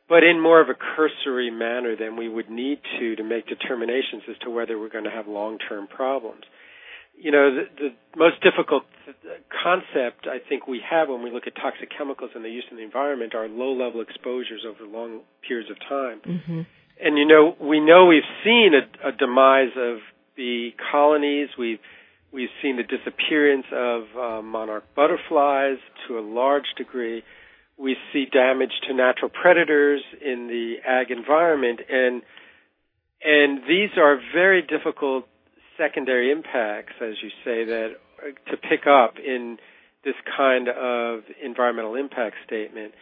but 0.09 0.23
in 0.23 0.41
more 0.41 0.61
of 0.61 0.69
a 0.69 0.75
cursory 0.75 1.51
manner 1.51 1.97
than 1.97 2.17
we 2.17 2.29
would 2.29 2.51
need 2.51 2.79
to 2.99 3.17
to 3.17 3.25
make 3.25 3.47
determinations 3.47 4.23
as 4.29 4.37
to 4.45 4.51
whether 4.51 4.79
we're 4.79 4.91
going 4.91 5.05
to 5.05 5.11
have 5.11 5.27
long-term 5.27 5.87
problems. 5.89 6.43
You 7.17 7.31
know, 7.31 7.55
the, 7.55 7.65
the 7.79 8.19
most 8.19 8.43
difficult 8.43 8.83
concept 9.63 10.27
I 10.27 10.39
think 10.47 10.67
we 10.67 10.81
have 10.89 11.09
when 11.09 11.23
we 11.23 11.31
look 11.31 11.47
at 11.47 11.55
toxic 11.55 11.89
chemicals 11.97 12.33
and 12.35 12.45
their 12.45 12.51
use 12.51 12.65
in 12.71 12.77
the 12.77 12.83
environment 12.83 13.35
are 13.35 13.49
low-level 13.49 14.01
exposures 14.01 14.65
over 14.67 14.85
long 14.91 15.21
periods 15.47 15.71
of 15.71 15.79
time. 15.89 16.21
Mm-hmm. 16.27 16.61
And 17.01 17.19
you 17.19 17.27
know, 17.27 17.57
we 17.61 17.81
know 17.81 18.07
we've 18.07 18.23
seen 18.45 18.73
a, 18.75 19.09
a 19.09 19.13
demise 19.13 19.73
of 19.77 19.99
bee 20.37 20.75
colonies. 20.93 21.49
We've 21.59 21.79
we've 22.33 22.51
seen 22.61 22.77
the 22.77 22.83
disappearance 22.83 23.67
of 23.73 24.03
uh, 24.19 24.43
monarch 24.43 24.85
butterflies 24.95 25.79
to 26.09 26.19
a 26.19 26.21
large 26.21 26.67
degree 26.77 27.23
we 27.76 27.97
see 28.12 28.26
damage 28.26 28.73
to 28.88 28.95
natural 28.95 29.31
predators 29.31 30.02
in 30.25 30.47
the 30.47 30.76
ag 30.87 31.11
environment 31.11 31.81
and 31.88 32.23
and 33.23 33.61
these 33.66 33.90
are 33.97 34.19
very 34.33 34.62
difficult 34.62 35.26
secondary 35.76 36.31
impacts 36.31 36.93
as 37.00 37.14
you 37.23 37.31
say 37.45 37.64
that 37.64 37.88
to 38.50 38.57
pick 38.57 38.87
up 38.87 39.14
in 39.19 39.59
this 40.04 40.14
kind 40.37 40.69
of 40.69 41.21
environmental 41.43 41.95
impact 41.95 42.37
statement. 42.47 42.93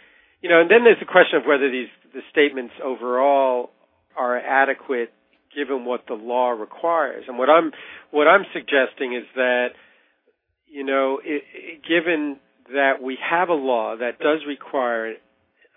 You 0.41 0.49
know 0.49 0.61
and 0.61 0.71
then 0.71 0.85
there's 0.85 1.01
the 1.01 1.07
question 1.07 1.39
of 1.39 1.45
whether 1.45 1.71
these 1.71 1.89
the 2.15 2.23
statements 2.31 2.75
overall 2.83 3.71
are 4.17 4.39
adequate 4.39 5.13
given 5.55 5.85
what 5.85 6.07
the 6.09 6.15
law 6.15 6.51
requires. 6.51 7.25
And 7.29 7.39
what 7.39 7.51
i'm 7.51 7.73
what 8.11 8.27
i'm 8.27 8.45
suggesting 8.53 9.15
is 9.15 9.25
that 9.35 9.69
you 10.67 10.85
know 10.85 11.21
it, 11.23 11.43
it, 11.53 11.83
given 11.83 12.39
that 12.73 13.03
we 13.03 13.19
have 13.23 13.49
a 13.49 13.55
law 13.55 13.97
that 13.97 14.19
does 14.19 14.41
require 14.47 15.15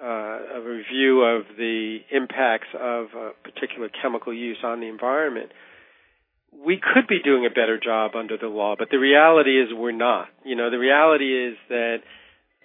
uh, 0.01 0.05
a 0.05 0.61
review 0.61 1.21
of 1.21 1.43
the 1.57 1.99
impacts 2.11 2.67
of 2.73 3.07
a 3.15 3.31
particular 3.43 3.89
chemical 4.01 4.33
use 4.33 4.57
on 4.63 4.79
the 4.79 4.87
environment, 4.87 5.51
we 6.51 6.79
could 6.81 7.07
be 7.07 7.19
doing 7.23 7.45
a 7.45 7.49
better 7.49 7.79
job 7.81 8.11
under 8.15 8.37
the 8.37 8.47
law, 8.47 8.75
but 8.77 8.89
the 8.89 8.97
reality 8.97 9.61
is 9.61 9.69
we're 9.73 9.91
not. 9.91 10.27
You 10.43 10.55
know, 10.55 10.69
the 10.69 10.79
reality 10.79 11.31
is 11.31 11.57
that 11.69 11.97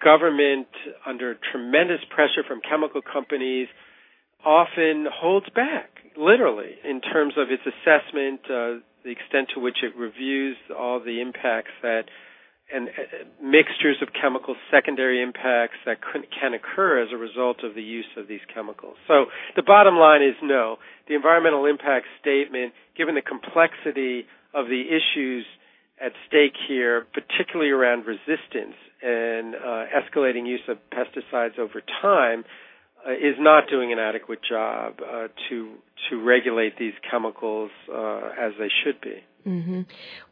government, 0.03 0.69
under 1.07 1.37
tremendous 1.53 2.01
pressure 2.11 2.43
from 2.47 2.61
chemical 2.69 3.01
companies, 3.03 3.69
often 4.45 5.07
holds 5.13 5.47
back, 5.55 5.91
literally, 6.17 6.75
in 6.89 7.01
terms 7.01 7.35
of 7.37 7.49
its 7.51 7.63
assessment, 7.63 8.41
uh, 8.47 8.81
the 9.05 9.11
extent 9.11 9.51
to 9.55 9.61
which 9.61 9.79
it 9.83 9.97
reviews 9.97 10.57
all 10.77 11.01
the 11.01 11.21
impacts 11.21 11.73
that 11.83 12.05
and 12.75 12.89
uh, 12.89 13.25
mixtures 13.43 13.97
of 14.03 14.09
chemicals, 14.13 14.57
secondary 14.71 15.23
impacts 15.23 15.79
that 15.87 15.99
can 16.03 16.55
occur 16.55 17.03
as 17.03 17.09
a 17.13 17.17
result 17.17 17.65
of 17.65 17.75
the 17.75 17.83
use 17.83 18.09
of 18.17 18.29
these 18.29 18.41
chemicals. 18.53 18.97
So 19.09 19.27
the 19.57 19.63
bottom 19.63 19.97
line 19.97 20.23
is 20.23 20.35
no. 20.43 20.77
The 21.09 21.15
environmental 21.15 21.67
impact 21.67 22.07
statement, 22.21 22.73
given 22.97 23.15
the 23.15 23.23
complexity 23.23 24.27
of 24.55 24.67
the 24.67 24.83
issues 24.89 25.45
at 26.01 26.13
stake 26.27 26.55
here, 26.69 27.07
particularly 27.13 27.71
around 27.71 28.07
resistance 28.07 28.77
and 29.03 29.55
uh, 29.55 29.85
escalating 29.93 30.47
use 30.47 30.63
of 30.69 30.79
pesticides 30.91 31.59
over 31.59 31.83
time, 32.03 32.45
is 33.09 33.37
not 33.39 33.65
doing 33.71 33.93
an 33.93 33.99
adequate 33.99 34.41
job 34.49 34.95
uh, 35.01 35.29
to 35.49 35.75
to 36.09 36.23
regulate 36.23 36.79
these 36.79 36.95
chemicals 37.11 37.71
uh, 37.93 38.31
as 38.41 38.53
they 38.59 38.69
should 38.83 39.01
be. 39.01 39.23
Mm-hmm. 39.47 39.83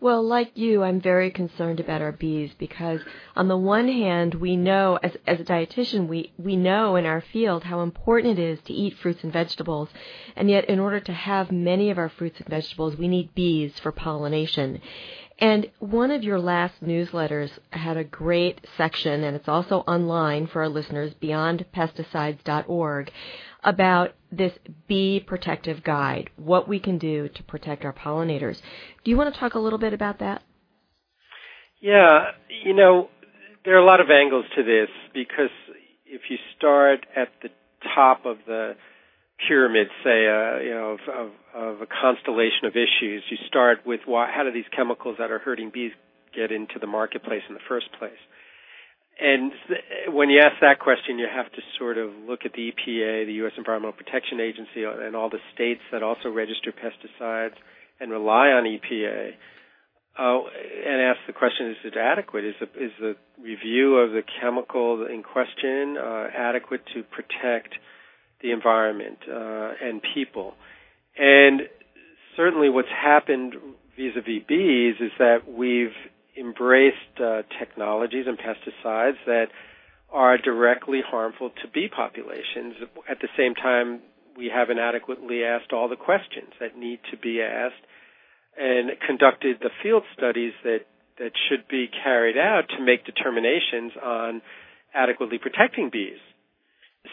Well, 0.01 0.23
like 0.23 0.53
you, 0.55 0.83
I'm 0.83 1.01
very 1.01 1.31
concerned 1.31 1.81
about 1.81 2.03
our 2.03 2.13
bees 2.13 2.51
because, 2.59 3.01
on 3.35 3.49
the 3.49 3.57
one 3.57 3.89
hand, 3.89 4.35
we 4.35 4.57
know, 4.57 4.99
as, 5.03 5.13
as 5.27 5.41
a 5.41 5.45
dietitian, 5.45 6.09
we, 6.09 6.33
we 6.39 6.57
know 6.57 6.97
in 6.97 7.07
our 7.07 7.23
field 7.33 7.65
how 7.65 7.81
important 7.81 8.39
it 8.39 8.43
is 8.43 8.59
to 8.67 8.73
eat 8.73 8.99
fruits 8.99 9.23
and 9.23 9.33
vegetables. 9.33 9.89
And 10.37 10.51
yet, 10.51 10.69
in 10.69 10.79
order 10.79 11.01
to 11.01 11.13
have 11.13 11.51
many 11.51 11.91
of 11.91 11.99
our 11.99 12.11
fruits 12.11 12.39
and 12.39 12.49
vegetables, 12.49 12.97
we 12.97 13.09
need 13.09 13.35
bees 13.35 13.79
for 13.79 13.93
pollination. 13.93 14.81
And 15.41 15.71
one 15.79 16.11
of 16.11 16.25
your 16.25 16.41
last 16.41 16.83
newsletters 16.83 17.51
had 17.71 17.97
a 17.97 18.03
great 18.03 18.61
section, 18.77 19.23
and 19.23 19.37
it's 19.37 19.49
also 19.49 19.79
online 19.81 20.49
for 20.49 20.63
our 20.63 20.69
listeners, 20.69 21.15
beyondpesticides.org, 21.23 23.13
about 23.63 24.15
this 24.33 24.53
bee 24.89 25.21
protective 25.21 25.85
guide, 25.85 26.31
what 26.37 26.69
we 26.69 26.81
can 26.81 26.99
do 26.99 27.29
to 27.29 27.43
protect 27.45 27.85
our 27.85 27.93
pollinators. 27.93 28.61
Do 29.05 29.11
you 29.11 29.17
want 29.17 29.33
to 29.33 29.39
talk 29.39 29.55
a 29.55 29.59
little 29.61 29.79
bit 29.79 29.93
about 29.93 30.19
that? 30.19 30.43
Yeah, 31.81 32.33
you 32.65 32.75
know, 32.75 33.09
there 33.65 33.77
are 33.77 33.83
a 33.83 33.87
lot 33.87 34.01
of 34.01 34.11
angles 34.11 34.45
to 34.57 34.65
this 34.65 34.89
because 35.15 35.51
if 36.05 36.23
you 36.29 36.37
start 36.57 37.07
at 37.17 37.29
the 37.43 37.51
top 37.95 38.27
of 38.27 38.39
the 38.47 38.73
pyramid, 39.47 39.89
say, 40.03 40.27
uh, 40.27 40.59
you 40.59 40.75
know, 40.75 40.99
of, 40.99 41.01
of, 41.09 41.31
of, 41.55 41.81
a 41.83 41.87
constellation 41.87 42.67
of 42.67 42.73
issues, 42.73 43.23
you 43.31 43.37
start 43.47 43.87
with 43.87 44.01
why, 44.05 44.31
how 44.35 44.43
do 44.43 44.53
these 44.53 44.69
chemicals 44.75 45.17
that 45.19 45.31
are 45.31 45.39
hurting 45.39 45.71
bees 45.73 45.93
get 46.35 46.51
into 46.51 46.79
the 46.81 46.87
marketplace 46.87 47.43
in 47.49 47.55
the 47.55 47.67
first 47.69 47.87
place? 47.99 48.19
And 49.21 49.53
when 50.15 50.31
you 50.31 50.39
ask 50.39 50.61
that 50.61 50.79
question, 50.79 51.19
you 51.19 51.27
have 51.27 51.51
to 51.51 51.63
sort 51.79 51.99
of 51.99 52.11
look 52.29 52.41
at 52.45 52.53
the 52.53 52.71
EPA, 52.71 53.27
the 53.27 53.33
U.S. 53.43 53.53
Environmental 53.59 53.93
Protection 53.93 54.39
Agency, 54.39 54.85
and 54.87 55.17
all 55.17 55.29
the 55.29 55.43
states 55.55 55.83
that 55.91 56.05
also 56.05 56.31
register 56.31 56.73
pesticides 56.73 57.59
and 57.99 58.13
rely 58.13 58.55
on 58.55 58.63
EPA, 58.63 59.31
uh, 60.19 60.39
and 60.87 61.03
ask 61.03 61.19
the 61.27 61.33
question: 61.33 61.71
Is 61.71 61.77
it 61.85 61.95
adequate? 61.97 62.45
Is 62.45 62.55
the, 62.61 62.67
is 62.85 62.93
the 63.01 63.17
review 63.43 63.99
of 63.99 64.13
the 64.13 64.23
chemical 64.41 65.07
in 65.07 65.25
question 65.25 65.97
uh, 65.99 66.27
adequate 66.37 66.83
to 66.95 67.03
protect 67.03 67.75
the 68.43 68.53
environment 68.53 69.19
uh, 69.29 69.73
and 69.83 70.01
people? 70.15 70.55
And 71.17 71.63
certainly, 72.37 72.69
what's 72.69 72.89
happened 72.89 73.55
vis-a-vis 73.97 74.45
bees 74.47 74.95
is 75.01 75.11
that 75.19 75.49
we've 75.49 75.97
embraced 76.39 77.21
uh, 77.21 77.43
technologies 77.59 78.27
and 78.27 78.39
pesticides 78.39 79.19
that 79.27 79.47
are 80.11 80.39
directly 80.39 81.01
harmful 81.05 81.51
to 81.51 81.69
bee 81.69 81.89
populations. 81.95 82.75
At 83.11 83.19
the 83.21 83.29
same 83.37 83.55
time, 83.55 84.01
we 84.37 84.51
haven't 84.55 84.79
adequately 84.79 85.43
asked 85.45 85.73
all 85.73 85.89
the 85.89 85.97
questions 85.97 86.53
that 86.61 86.79
need 86.79 87.01
to 87.11 87.17
be 87.17 87.43
asked 87.43 87.85
and 88.57 88.91
conducted 89.07 89.59
the 89.61 89.71
field 89.83 90.05
studies 90.17 90.53
that, 90.65 90.87
that 91.19 91.33
should 91.49 91.67
be 91.69 91.89
carried 92.05 92.39
out 92.39 92.63
to 92.77 92.85
make 92.85 93.05
determinations 93.05 93.93
on 94.03 94.41
adequately 94.95 95.39
protecting 95.39 95.91
bees. 95.93 96.19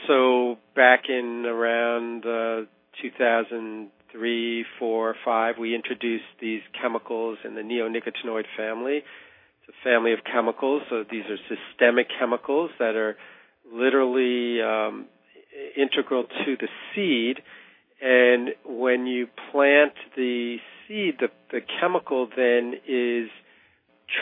So 0.08 0.58
back 0.76 1.04
in 1.10 1.46
around 1.46 2.26
uh, 2.26 2.68
2000, 3.02 3.90
three, 4.12 4.66
four, 4.80 5.16
five, 5.26 5.56
we 5.60 5.76
introduced 5.76 6.24
these 6.40 6.62
chemicals 6.80 7.38
in 7.44 7.56
the 7.56 7.62
neonicotinoid 7.62 8.46
family. 8.58 8.98
It's 8.98 9.70
a 9.70 9.84
family 9.84 10.14
of 10.14 10.20
chemicals. 10.32 10.84
So 10.90 11.04
these 11.10 11.24
are 11.26 11.38
systemic 11.50 12.08
chemicals 12.20 12.72
that 12.80 12.96
are 12.96 13.18
literally 13.72 14.62
um, 14.62 15.08
integral 15.76 16.24
to 16.24 16.56
the 16.58 16.68
seed. 16.94 17.44
And 18.02 18.50
when 18.66 19.08
you 19.08 19.28
plant 19.52 19.94
the 20.16 20.58
seed, 20.88 21.16
the, 21.20 21.28
the 21.52 21.62
chemical 21.82 22.30
then 22.36 22.74
is 22.88 23.30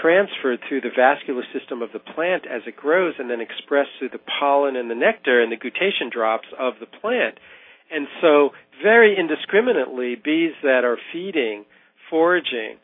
transferred 0.01 0.59
through 0.67 0.81
the 0.81 0.93
vascular 0.95 1.43
system 1.57 1.81
of 1.81 1.91
the 1.91 1.99
plant 1.99 2.45
as 2.47 2.61
it 2.67 2.75
grows 2.75 3.15
and 3.19 3.29
then 3.29 3.41
expressed 3.41 3.91
through 3.99 4.09
the 4.09 4.19
pollen 4.39 4.75
and 4.75 4.89
the 4.89 4.95
nectar 4.95 5.41
and 5.41 5.51
the 5.51 5.57
guttation 5.57 6.11
drops 6.11 6.47
of 6.57 6.75
the 6.79 6.85
plant. 6.85 7.37
And 7.91 8.07
so, 8.21 8.51
very 8.81 9.15
indiscriminately, 9.17 10.15
bees 10.15 10.53
that 10.63 10.83
are 10.83 10.97
feeding, 11.11 11.65
foraging, 12.09 12.77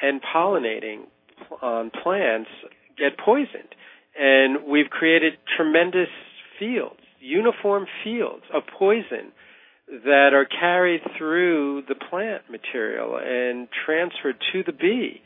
and 0.00 0.20
pollinating 0.22 1.06
on 1.62 1.90
plants 1.90 2.50
get 2.96 3.18
poisoned. 3.18 3.74
And 4.18 4.64
we've 4.68 4.90
created 4.90 5.34
tremendous 5.56 6.08
fields, 6.58 7.00
uniform 7.20 7.86
fields 8.04 8.44
of 8.52 8.62
poison 8.78 9.32
that 9.88 10.30
are 10.32 10.46
carried 10.46 11.02
through 11.18 11.82
the 11.88 11.94
plant 11.94 12.42
material 12.50 13.18
and 13.22 13.68
transferred 13.84 14.36
to 14.52 14.62
the 14.64 14.72
bee. 14.72 15.20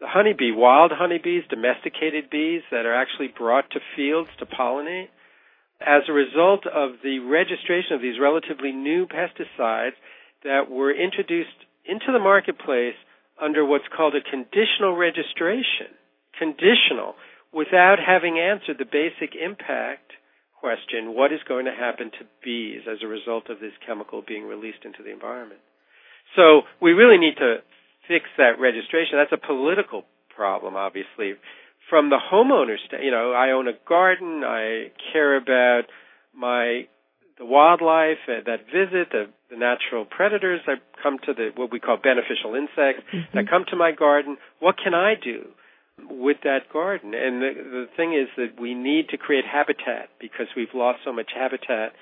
The 0.00 0.06
honeybee, 0.06 0.52
wild 0.52 0.92
honeybees, 0.92 1.44
domesticated 1.48 2.28
bees 2.30 2.62
that 2.70 2.84
are 2.84 2.94
actually 2.94 3.28
brought 3.28 3.70
to 3.70 3.80
fields 3.96 4.28
to 4.38 4.46
pollinate 4.46 5.08
as 5.80 6.02
a 6.08 6.12
result 6.12 6.66
of 6.66 7.00
the 7.02 7.20
registration 7.20 7.92
of 7.92 8.02
these 8.02 8.20
relatively 8.20 8.72
new 8.72 9.06
pesticides 9.06 9.96
that 10.44 10.70
were 10.70 10.92
introduced 10.92 11.64
into 11.84 12.12
the 12.12 12.18
marketplace 12.18 12.96
under 13.40 13.64
what's 13.64 13.88
called 13.94 14.14
a 14.14 14.20
conditional 14.20 14.96
registration. 14.96 15.92
Conditional, 16.38 17.14
without 17.52 17.96
having 17.98 18.38
answered 18.38 18.76
the 18.78 18.84
basic 18.84 19.34
impact 19.34 20.12
question 20.60 21.14
what 21.14 21.32
is 21.32 21.40
going 21.48 21.64
to 21.64 21.72
happen 21.72 22.10
to 22.10 22.26
bees 22.44 22.82
as 22.90 22.98
a 23.02 23.06
result 23.06 23.48
of 23.48 23.60
this 23.60 23.76
chemical 23.86 24.22
being 24.26 24.44
released 24.44 24.84
into 24.84 25.02
the 25.02 25.12
environment? 25.12 25.60
So 26.34 26.62
we 26.80 26.92
really 26.92 27.18
need 27.18 27.36
to 27.38 27.60
fix 28.08 28.26
that 28.38 28.60
registration. 28.60 29.18
That's 29.18 29.32
a 29.32 29.46
political 29.46 30.04
problem, 30.34 30.76
obviously. 30.76 31.34
From 31.88 32.10
the 32.10 32.18
homeowner's, 32.18 32.80
you 33.02 33.10
know, 33.10 33.32
I 33.32 33.50
own 33.50 33.68
a 33.68 33.78
garden. 33.88 34.42
I 34.44 34.90
care 35.12 35.36
about 35.36 35.84
my 36.34 36.86
the 37.38 37.44
wildlife 37.44 38.24
that 38.26 38.64
visit, 38.66 39.12
the, 39.12 39.26
the 39.50 39.56
natural 39.56 40.06
predators 40.06 40.60
that 40.66 40.78
come 41.02 41.18
to 41.26 41.34
the 41.34 41.50
what 41.54 41.70
we 41.70 41.78
call 41.78 41.96
beneficial 41.96 42.54
insects 42.54 43.04
mm-hmm. 43.12 43.36
that 43.36 43.48
come 43.50 43.64
to 43.70 43.76
my 43.76 43.92
garden. 43.92 44.36
What 44.58 44.76
can 44.82 44.94
I 44.94 45.14
do 45.22 45.48
with 46.08 46.38
that 46.44 46.72
garden? 46.72 47.12
And 47.14 47.42
the, 47.42 47.52
the 47.54 47.86
thing 47.96 48.14
is 48.14 48.28
that 48.36 48.60
we 48.60 48.74
need 48.74 49.10
to 49.10 49.18
create 49.18 49.44
habitat 49.44 50.08
because 50.20 50.46
we've 50.56 50.72
lost 50.74 51.00
so 51.04 51.12
much 51.12 51.30
habitat 51.34 51.92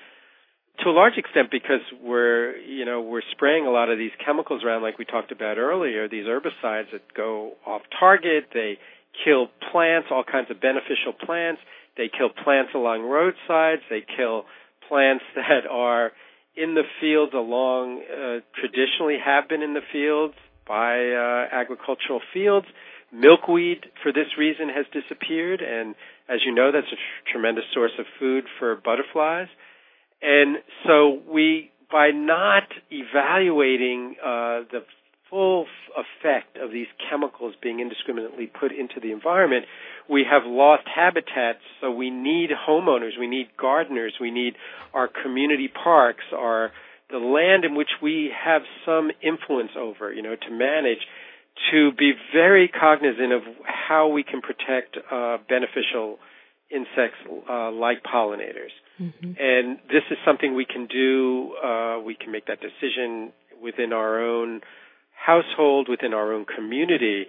to 0.83 0.89
a 0.89 0.91
large 0.91 1.17
extent 1.17 1.49
because 1.51 1.81
we're 2.03 2.57
you 2.57 2.85
know 2.85 3.01
we're 3.01 3.21
spraying 3.31 3.65
a 3.65 3.71
lot 3.71 3.89
of 3.89 3.97
these 3.97 4.11
chemicals 4.25 4.63
around 4.63 4.81
like 4.81 4.97
we 4.97 5.05
talked 5.05 5.31
about 5.31 5.57
earlier 5.57 6.07
these 6.07 6.25
herbicides 6.25 6.91
that 6.91 7.01
go 7.15 7.53
off 7.65 7.81
target 7.99 8.45
they 8.53 8.77
kill 9.23 9.47
plants 9.71 10.07
all 10.11 10.23
kinds 10.23 10.49
of 10.51 10.59
beneficial 10.59 11.13
plants 11.25 11.61
they 11.97 12.09
kill 12.09 12.29
plants 12.43 12.71
along 12.75 13.01
roadsides 13.03 13.81
they 13.89 14.03
kill 14.17 14.45
plants 14.87 15.23
that 15.35 15.65
are 15.69 16.11
in 16.55 16.73
the 16.73 16.83
fields 17.01 17.33
along 17.33 18.01
uh, 18.03 18.39
traditionally 18.59 19.17
have 19.23 19.49
been 19.49 19.61
in 19.61 19.73
the 19.73 19.83
fields 19.91 20.33
by 20.67 20.97
uh, 20.97 21.47
agricultural 21.51 22.21
fields. 22.33 22.65
Milkweed 23.11 23.85
for 24.01 24.11
this 24.11 24.27
reason 24.37 24.69
has 24.69 24.85
disappeared 24.91 25.61
and 25.61 25.95
as 26.27 26.39
you 26.45 26.53
know 26.53 26.71
that's 26.71 26.87
a 26.87 26.95
tr- 26.95 27.31
tremendous 27.31 27.63
source 27.73 27.91
of 27.99 28.05
food 28.19 28.45
for 28.59 28.75
butterflies 28.75 29.47
and 30.21 30.57
so 30.85 31.19
we, 31.31 31.71
by 31.91 32.11
not 32.11 32.63
evaluating 32.89 34.15
uh, 34.21 34.65
the 34.71 34.81
full 35.29 35.65
effect 35.97 36.57
of 36.57 36.71
these 36.71 36.87
chemicals 37.09 37.55
being 37.61 37.79
indiscriminately 37.79 38.47
put 38.47 38.71
into 38.71 38.99
the 39.01 39.11
environment, 39.11 39.65
we 40.09 40.23
have 40.29 40.43
lost 40.45 40.83
habitats. 40.93 41.59
So 41.81 41.91
we 41.91 42.09
need 42.09 42.49
homeowners, 42.51 43.19
we 43.19 43.27
need 43.27 43.47
gardeners, 43.59 44.13
we 44.19 44.31
need 44.31 44.53
our 44.93 45.09
community 45.23 45.67
parks, 45.67 46.23
our 46.33 46.71
the 47.09 47.17
land 47.17 47.65
in 47.65 47.75
which 47.75 47.89
we 48.01 48.31
have 48.33 48.63
some 48.83 49.11
influence 49.21 49.71
over, 49.77 50.11
you 50.11 50.23
know, 50.23 50.35
to 50.35 50.51
manage, 50.51 51.05
to 51.71 51.91
be 51.91 52.13
very 52.33 52.67
cognizant 52.67 53.31
of 53.31 53.41
how 53.63 54.07
we 54.07 54.23
can 54.23 54.41
protect 54.41 54.97
uh, 55.11 55.37
beneficial 55.47 56.17
insects 56.71 57.19
uh, 57.49 57.71
like 57.71 58.03
pollinators. 58.03 58.73
Mm-hmm. 58.99 59.31
And 59.39 59.77
this 59.87 60.03
is 60.09 60.17
something 60.25 60.55
we 60.55 60.65
can 60.65 60.87
do. 60.87 61.55
Uh, 61.63 61.99
we 61.99 62.15
can 62.15 62.31
make 62.31 62.47
that 62.47 62.59
decision 62.61 63.33
within 63.61 63.93
our 63.93 64.23
own 64.23 64.61
household, 65.13 65.87
within 65.89 66.13
our 66.13 66.33
own 66.33 66.45
community. 66.45 67.25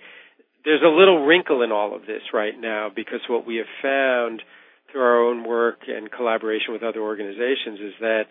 There's 0.64 0.82
a 0.82 0.88
little 0.88 1.24
wrinkle 1.24 1.62
in 1.62 1.72
all 1.72 1.94
of 1.94 2.02
this 2.02 2.22
right 2.32 2.54
now 2.58 2.90
because 2.94 3.20
what 3.28 3.46
we 3.46 3.56
have 3.56 3.66
found 3.82 4.42
through 4.90 5.02
our 5.02 5.24
own 5.24 5.44
work 5.46 5.80
and 5.88 6.10
collaboration 6.10 6.72
with 6.72 6.82
other 6.82 7.00
organizations 7.00 7.80
is 7.80 7.94
that 8.00 8.24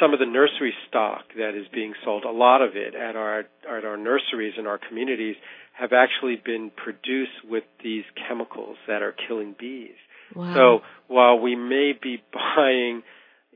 some 0.00 0.12
of 0.12 0.18
the 0.18 0.26
nursery 0.26 0.72
stock 0.88 1.24
that 1.36 1.54
is 1.54 1.66
being 1.72 1.94
sold, 2.04 2.24
a 2.24 2.30
lot 2.30 2.62
of 2.62 2.70
it 2.74 2.94
at 2.94 3.16
our 3.16 3.40
at 3.40 3.84
our 3.84 3.96
nurseries 3.96 4.54
in 4.58 4.66
our 4.66 4.78
communities, 4.78 5.36
have 5.78 5.92
actually 5.92 6.40
been 6.42 6.70
produced 6.74 7.44
with 7.48 7.64
these 7.82 8.04
chemicals 8.28 8.76
that 8.86 9.02
are 9.02 9.14
killing 9.28 9.54
bees. 9.58 9.96
So 10.34 10.80
while 11.08 11.38
we 11.38 11.56
may 11.56 11.92
be 12.00 12.22
buying, 12.32 13.02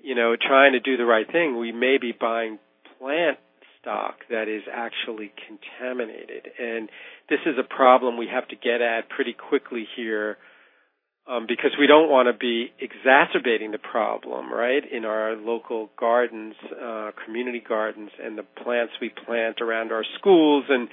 you 0.02 0.14
know, 0.14 0.36
trying 0.40 0.72
to 0.72 0.80
do 0.80 0.96
the 0.96 1.04
right 1.04 1.30
thing, 1.30 1.58
we 1.58 1.72
may 1.72 1.98
be 2.00 2.12
buying 2.18 2.58
plant 2.98 3.38
stock 3.80 4.16
that 4.30 4.48
is 4.48 4.62
actually 4.72 5.32
contaminated. 5.46 6.48
And 6.58 6.88
this 7.28 7.40
is 7.46 7.54
a 7.58 7.62
problem 7.62 8.16
we 8.16 8.28
have 8.32 8.48
to 8.48 8.56
get 8.56 8.80
at 8.80 9.08
pretty 9.08 9.34
quickly 9.34 9.86
here 9.96 10.36
um, 11.28 11.44
because 11.46 11.72
we 11.78 11.86
don't 11.86 12.08
want 12.08 12.26
to 12.26 12.36
be 12.36 12.72
exacerbating 12.80 13.70
the 13.70 13.78
problem, 13.78 14.50
right, 14.50 14.82
in 14.90 15.04
our 15.04 15.36
local 15.36 15.90
gardens, 15.98 16.54
uh, 16.72 17.10
community 17.24 17.62
gardens, 17.66 18.10
and 18.22 18.38
the 18.38 18.44
plants 18.64 18.94
we 19.00 19.10
plant 19.26 19.60
around 19.60 19.92
our 19.92 20.04
schools 20.18 20.64
and 20.68 20.88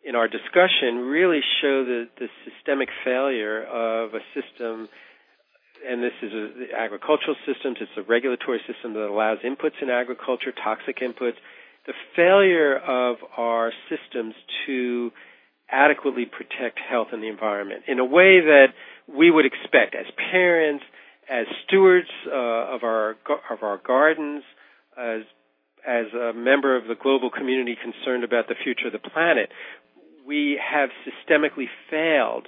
in 0.06 0.15
our 0.15 0.28
discussion 0.28 1.10
really 1.10 1.41
show 1.62 1.84
the, 1.84 2.08
the 2.20 2.28
systemic 2.46 2.89
failure 3.04 3.63
of 3.63 4.13
a 4.13 4.22
system, 4.38 4.88
and 5.86 6.04
this 6.04 6.13
is 6.22 6.32
a, 6.32 6.80
agricultural 6.80 7.36
systems, 7.46 7.78
it's 7.82 7.91
a 7.98 8.04
regulatory 8.04 8.62
system 8.72 8.94
that 8.94 9.08
allows 9.08 9.39
inputs 9.39 9.82
in 9.82 9.89
agriculture, 9.89 10.54
toxic 10.63 11.00
inputs, 11.00 11.41
the 11.88 11.94
failure 12.15 12.78
of 12.78 13.18
our 13.36 13.72
systems 13.89 14.36
to 14.68 15.12
adequately 15.72 16.26
protect 16.26 16.80
health 16.80 17.08
and 17.12 17.24
the 17.24 17.28
environment 17.28 17.84
in 17.88 17.98
a 17.98 18.06
way 18.06 18.39
that 18.41 18.68
we 19.08 19.32
would 19.32 19.46
expect 19.46 19.96
as 19.96 20.06
parents, 20.32 20.84
as 21.30 21.48
stewards 21.65 22.10
uh, 22.28 22.76
of 22.76 22.84
our 22.84 23.15
of 23.50 23.63
our 23.63 23.82
gardens, 23.86 24.44
as 24.98 25.22
as 25.88 26.06
a 26.13 26.34
member 26.34 26.76
of 26.76 26.88
the 26.88 26.96
global 26.96 27.30
community 27.30 27.76
concerned 27.82 28.24
about 28.24 28.48
the 28.48 28.56
future 28.63 28.88
of 28.88 28.94
the 28.94 29.10
planet, 29.10 29.50
we 30.26 30.60
have 30.60 30.90
systemically 31.06 31.68
failed 31.90 32.48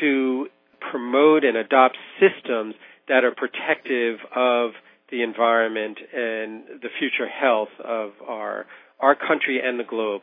to 0.00 0.46
promote 0.90 1.44
and 1.44 1.56
adopt 1.56 1.96
systems 2.20 2.74
that 3.08 3.24
are 3.24 3.32
protective 3.34 4.18
of 4.34 4.72
the 5.10 5.22
environment 5.22 5.98
and 6.12 6.82
the 6.82 6.88
future 6.98 7.28
health 7.28 7.70
of 7.82 8.10
our 8.26 8.66
our 9.00 9.14
country 9.14 9.60
and 9.64 9.78
the 9.78 9.84
globe. 9.84 10.22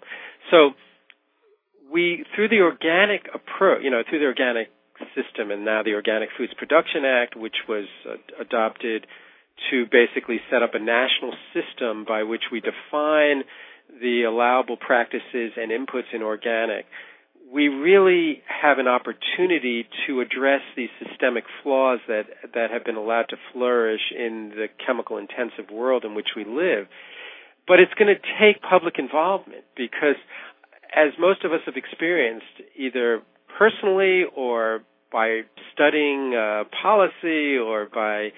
So 0.52 0.72
we 1.92 2.26
through 2.36 2.50
the 2.50 2.60
organic 2.62 3.28
approach, 3.34 3.82
you 3.84 3.90
know, 3.90 4.04
through 4.08 4.20
the 4.20 4.26
organic 4.26 4.70
system, 5.16 5.52
and 5.52 5.66
now 5.66 5.84
the 5.84 5.94
Organic 5.94 6.30
Foods 6.38 6.54
Production 6.58 7.04
Act, 7.06 7.36
which 7.36 7.56
was 7.68 7.86
uh, 8.08 8.16
adopted 8.40 9.06
to 9.72 9.86
basically 9.92 10.40
set 10.52 10.64
up 10.64 10.72
a 10.74 10.80
national 10.80 11.34
system 11.54 12.06
by 12.08 12.24
which 12.24 12.44
we 12.52 12.62
define 12.62 13.44
the 14.02 14.24
allowable 14.24 14.78
practices 14.78 15.52
and 15.58 15.72
inputs 15.72 16.14
in 16.14 16.22
organic. 16.22 16.86
We 17.52 17.68
really 17.68 18.42
have 18.48 18.80
an 18.80 18.88
opportunity 18.88 19.88
to 20.08 20.20
address 20.22 20.62
these 20.76 20.90
systemic 21.00 21.44
flaws 21.64 22.00
that 22.08 22.26
that 22.54 22.72
have 22.72 22.84
been 22.84 22.96
allowed 22.96 23.30
to 23.30 23.38
flourish 23.54 24.02
in 24.18 24.52
the 24.56 24.68
chemical 24.86 25.18
intensive 25.18 25.72
world 25.72 26.04
in 26.04 26.16
which 26.16 26.30
we 26.36 26.44
live. 26.44 26.88
But 27.68 27.80
it's 27.80 27.94
going 27.94 28.14
to 28.14 28.22
take 28.40 28.62
public 28.62 28.96
involvement 29.00 29.64
because 29.76 30.18
as 30.94 31.14
most 31.20 31.44
of 31.44 31.52
us 31.52 31.62
have 31.66 31.76
experienced 31.76 32.62
either 32.78 33.22
personally 33.58 34.24
or 34.36 34.84
by 35.12 35.42
studying 35.74 36.36
uh, 36.36 36.64
policy 36.82 37.58
or 37.58 37.88
by 37.94 38.30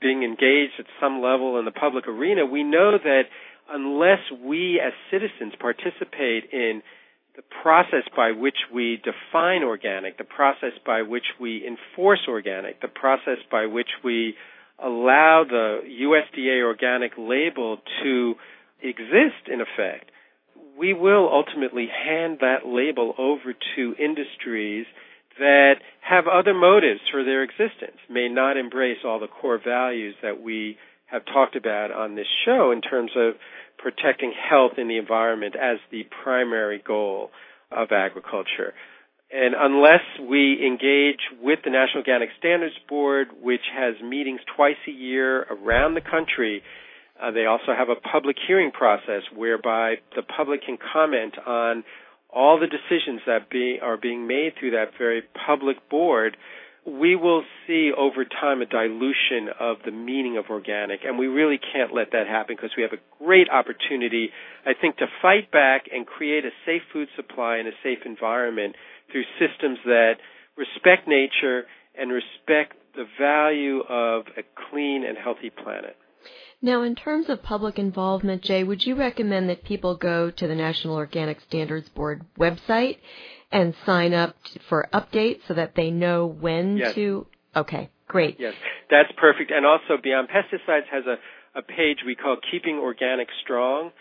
being 0.00 0.22
engaged 0.22 0.74
at 0.78 0.86
some 1.00 1.22
level 1.22 1.58
in 1.58 1.64
the 1.64 1.70
public 1.70 2.06
arena, 2.06 2.44
we 2.44 2.62
know 2.62 2.98
that 3.02 3.22
unless 3.70 4.20
we 4.44 4.80
as 4.84 4.92
citizens 5.10 5.54
participate 5.58 6.50
in 6.52 6.82
the 7.36 7.42
process 7.62 8.04
by 8.16 8.30
which 8.32 8.56
we 8.72 9.00
define 9.04 9.62
organic, 9.62 10.16
the 10.16 10.24
process 10.24 10.72
by 10.84 11.02
which 11.02 11.26
we 11.40 11.66
enforce 11.66 12.20
organic, 12.28 12.80
the 12.80 12.88
process 12.88 13.38
by 13.50 13.66
which 13.66 13.90
we 14.02 14.34
allow 14.82 15.44
the 15.48 15.80
USDA 15.84 16.62
organic 16.64 17.12
label 17.18 17.78
to 18.02 18.34
exist 18.82 19.48
in 19.52 19.60
effect, 19.60 20.10
we 20.78 20.92
will 20.92 21.28
ultimately 21.30 21.88
hand 21.88 22.38
that 22.40 22.66
label 22.66 23.14
over 23.18 23.54
to 23.76 23.94
industries 23.98 24.86
that 25.38 25.74
have 26.00 26.26
other 26.26 26.54
motives 26.54 27.00
for 27.10 27.24
their 27.24 27.42
existence, 27.42 27.98
may 28.10 28.28
not 28.28 28.56
embrace 28.56 28.98
all 29.04 29.20
the 29.20 29.26
core 29.26 29.60
values 29.62 30.14
that 30.22 30.40
we 30.40 30.76
have 31.06 31.24
talked 31.24 31.56
about 31.56 31.90
on 31.92 32.14
this 32.16 32.26
show 32.44 32.72
in 32.72 32.80
terms 32.80 33.12
of 33.16 33.34
protecting 33.78 34.32
health 34.32 34.72
in 34.78 34.88
the 34.88 34.98
environment 34.98 35.54
as 35.54 35.78
the 35.90 36.04
primary 36.22 36.82
goal 36.84 37.30
of 37.70 37.92
agriculture. 37.92 38.74
And 39.32 39.54
unless 39.58 40.02
we 40.20 40.64
engage 40.64 41.20
with 41.42 41.60
the 41.64 41.70
National 41.70 41.98
Organic 41.98 42.28
Standards 42.38 42.76
Board, 42.88 43.28
which 43.42 43.60
has 43.74 43.94
meetings 44.02 44.40
twice 44.54 44.76
a 44.86 44.92
year 44.92 45.42
around 45.42 45.94
the 45.94 46.00
country, 46.00 46.62
uh, 47.20 47.32
they 47.32 47.46
also 47.46 47.74
have 47.76 47.88
a 47.88 47.96
public 47.96 48.36
hearing 48.46 48.70
process 48.70 49.22
whereby 49.34 49.96
the 50.14 50.22
public 50.22 50.62
can 50.64 50.78
comment 50.92 51.34
on 51.44 51.82
all 52.30 52.60
the 52.60 52.66
decisions 52.66 53.20
that 53.26 53.50
be, 53.50 53.78
are 53.82 53.96
being 53.96 54.26
made 54.26 54.52
through 54.58 54.72
that 54.72 54.90
very 54.98 55.22
public 55.46 55.88
board 55.88 56.36
we 56.86 57.16
will 57.16 57.42
see 57.66 57.90
over 57.96 58.24
time 58.24 58.62
a 58.62 58.66
dilution 58.66 59.48
of 59.58 59.78
the 59.84 59.90
meaning 59.90 60.36
of 60.36 60.44
organic, 60.50 61.00
and 61.04 61.18
we 61.18 61.26
really 61.26 61.58
can't 61.58 61.92
let 61.92 62.12
that 62.12 62.28
happen 62.28 62.54
because 62.54 62.70
we 62.76 62.82
have 62.84 62.92
a 62.92 63.24
great 63.24 63.48
opportunity, 63.50 64.30
I 64.64 64.72
think, 64.80 64.98
to 64.98 65.06
fight 65.20 65.50
back 65.50 65.86
and 65.92 66.06
create 66.06 66.44
a 66.44 66.50
safe 66.64 66.82
food 66.92 67.08
supply 67.16 67.56
and 67.56 67.66
a 67.66 67.72
safe 67.82 67.98
environment 68.06 68.76
through 69.10 69.24
systems 69.40 69.78
that 69.84 70.14
respect 70.56 71.08
nature 71.08 71.64
and 71.98 72.12
respect 72.12 72.74
the 72.94 73.04
value 73.18 73.80
of 73.80 74.26
a 74.38 74.42
clean 74.70 75.04
and 75.04 75.18
healthy 75.18 75.50
planet. 75.50 75.96
Now, 76.62 76.82
in 76.82 76.94
terms 76.94 77.28
of 77.28 77.42
public 77.42 77.78
involvement, 77.78 78.42
Jay, 78.42 78.64
would 78.64 78.84
you 78.84 78.94
recommend 78.94 79.48
that 79.50 79.64
people 79.64 79.96
go 79.96 80.30
to 80.30 80.46
the 80.46 80.54
National 80.54 80.94
Organic 80.94 81.40
Standards 81.40 81.88
Board 81.90 82.24
website 82.38 82.98
and 83.52 83.74
sign 83.84 84.12
up 84.12 84.36
for 84.68 84.88
updates 84.92 85.40
so 85.46 85.54
that 85.54 85.74
they 85.74 85.90
know 85.90 86.26
when 86.26 86.76
yes. 86.76 86.94
to. 86.94 87.26
Okay, 87.54 87.90
great. 88.06 88.36
Yes, 88.38 88.54
that's 88.90 89.10
perfect. 89.16 89.50
And 89.50 89.64
also, 89.64 90.00
Beyond 90.02 90.28
Pesticides 90.28 90.86
has 90.90 91.04
a, 91.06 91.58
a 91.58 91.62
page 91.62 91.98
we 92.04 92.14
call 92.14 92.36
Keeping 92.50 92.76
Organic 92.76 93.28
Strong. 93.42 93.92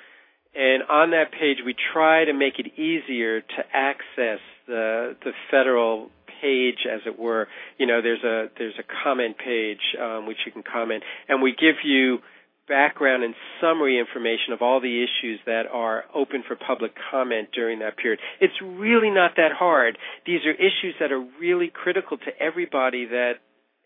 And 0.56 0.84
on 0.90 1.12
that 1.12 1.32
page, 1.32 1.58
we 1.66 1.76
try 1.94 2.24
to 2.26 2.34
make 2.34 2.60
it 2.60 2.80
easier 2.80 3.42
to 3.42 3.64
access 3.74 4.40
the 4.68 5.16
the 5.24 5.32
federal 5.52 6.10
page, 6.42 6.88
as 6.92 7.02
it 7.06 7.20
were. 7.20 7.48
You 7.78 7.88
know, 7.88 8.02
there's 8.02 8.24
a 8.24 8.48
there's 8.58 8.76
a 8.80 9.04
comment 9.04 9.38
page 9.38 9.82
um, 10.02 10.28
which 10.28 10.38
you 10.46 10.52
can 10.52 10.64
comment, 10.64 11.04
and 11.28 11.42
we 11.42 11.52
give 11.52 11.76
you 11.84 12.20
background 12.68 13.24
and 13.24 13.36
summary 13.62 14.00
information 14.00 14.54
of 14.54 14.62
all 14.62 14.82
the 14.82 15.04
issues 15.04 15.40
that 15.46 15.64
are 15.72 16.04
open 16.14 16.44
for 16.48 16.56
public 16.56 16.94
comment 17.12 17.50
during 17.54 17.80
that 17.80 17.98
period. 17.98 18.20
It's 18.42 18.60
really 18.62 19.10
not 19.10 19.32
that 19.38 19.52
hard. 19.52 19.98
These 20.26 20.42
are 20.46 20.54
issues 20.54 20.96
that 21.00 21.12
are 21.12 21.24
really 21.40 21.72
critical 21.74 22.18
to 22.18 22.32
everybody 22.40 23.06
that 23.06 23.34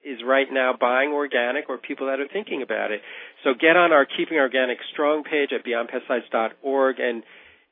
is 0.04 0.20
right 0.26 0.48
now 0.50 0.74
buying 0.80 1.12
organic 1.12 1.70
or 1.70 1.78
people 1.78 2.08
that 2.08 2.20
are 2.20 2.28
thinking 2.32 2.62
about 2.62 2.92
it. 2.92 3.02
So 3.44 3.52
get 3.54 3.76
on 3.76 3.92
our 3.92 4.06
Keeping 4.06 4.38
Organic 4.38 4.78
Strong 4.94 5.24
page 5.24 5.50
at 5.54 5.66
beyondpesticides.org 5.66 7.00
and 7.00 7.24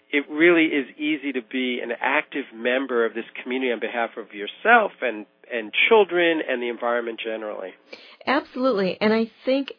it 0.09 0.25
really 0.29 0.65
is 0.67 0.87
easy 0.97 1.33
to 1.33 1.41
be 1.41 1.79
an 1.83 1.91
active 1.99 2.45
member 2.53 3.05
of 3.05 3.13
this 3.13 3.25
community 3.43 3.71
on 3.71 3.79
behalf 3.79 4.11
of 4.17 4.33
yourself 4.33 4.91
and 5.01 5.25
and 5.51 5.71
children 5.87 6.41
and 6.47 6.61
the 6.61 6.67
environment 6.67 7.21
generally. 7.23 7.69
Absolutely. 8.25 8.97
And 8.99 9.13
I 9.13 9.31
think 9.45 9.69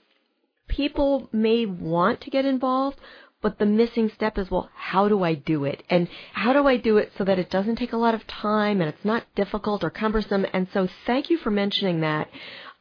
people 0.69 1.29
may 1.33 1.67
want 1.67 2.21
to 2.23 2.31
get 2.31 2.45
involved, 2.45 2.99
but 3.41 3.59
the 3.59 3.67
missing 3.67 4.11
step 4.15 4.37
is 4.37 4.51
well, 4.51 4.69
how 4.75 5.09
do 5.09 5.23
I 5.23 5.35
do 5.35 5.65
it? 5.65 5.83
And 5.89 6.09
how 6.33 6.53
do 6.53 6.67
I 6.67 6.77
do 6.77 6.99
it 6.99 7.13
so 7.17 7.25
that 7.25 7.39
it 7.39 7.51
doesn't 7.51 7.77
take 7.77 7.93
a 7.93 7.97
lot 7.97 8.15
of 8.15 8.27
time 8.27 8.81
and 8.81 8.89
it's 8.89 9.05
not 9.05 9.25
difficult 9.35 9.85
or 9.85 9.91
cumbersome? 9.91 10.47
And 10.53 10.69
so 10.73 10.89
thank 11.07 11.31
you 11.31 11.39
for 11.39 11.51
mentioning 11.51 12.01
that. 12.01 12.29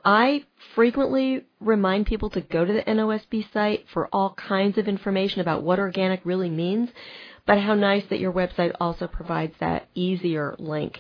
I 0.04 0.46
frequently 0.74 1.44
remind 1.60 2.06
people 2.06 2.30
to 2.32 2.42
go 2.42 2.64
to 2.64 2.74
the 2.74 2.82
NOSB 2.82 3.52
site 3.52 3.86
for 3.94 4.08
all 4.14 4.34
kinds 4.36 4.78
of 4.78 4.88
information 4.88 5.42
about 5.42 5.64
what 5.64 5.80
organic 5.80 6.22
really 6.24 6.50
means, 6.50 6.90
but 7.46 7.60
how 7.60 7.74
nice 7.74 8.04
that 8.10 8.20
your 8.20 8.32
website 8.32 8.74
also 8.80 9.08
provides 9.08 9.54
that 9.60 9.90
easier 9.96 10.56
link. 10.60 11.00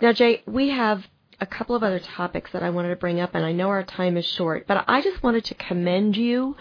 Now, 0.00 0.12
Jay, 0.12 0.42
we 0.46 0.70
have 0.70 1.04
a 1.40 1.46
couple 1.46 1.74
of 1.74 1.82
other 1.82 1.98
topics 1.98 2.50
that 2.52 2.62
I 2.62 2.70
wanted 2.70 2.90
to 2.90 2.96
bring 2.96 3.20
up, 3.20 3.34
and 3.34 3.44
I 3.44 3.52
know 3.52 3.68
our 3.68 3.82
time 3.82 4.16
is 4.16 4.26
short, 4.26 4.66
but 4.66 4.84
I 4.88 5.00
just 5.02 5.22
wanted 5.22 5.44
to 5.46 5.54
commend 5.54 6.16
you 6.16 6.56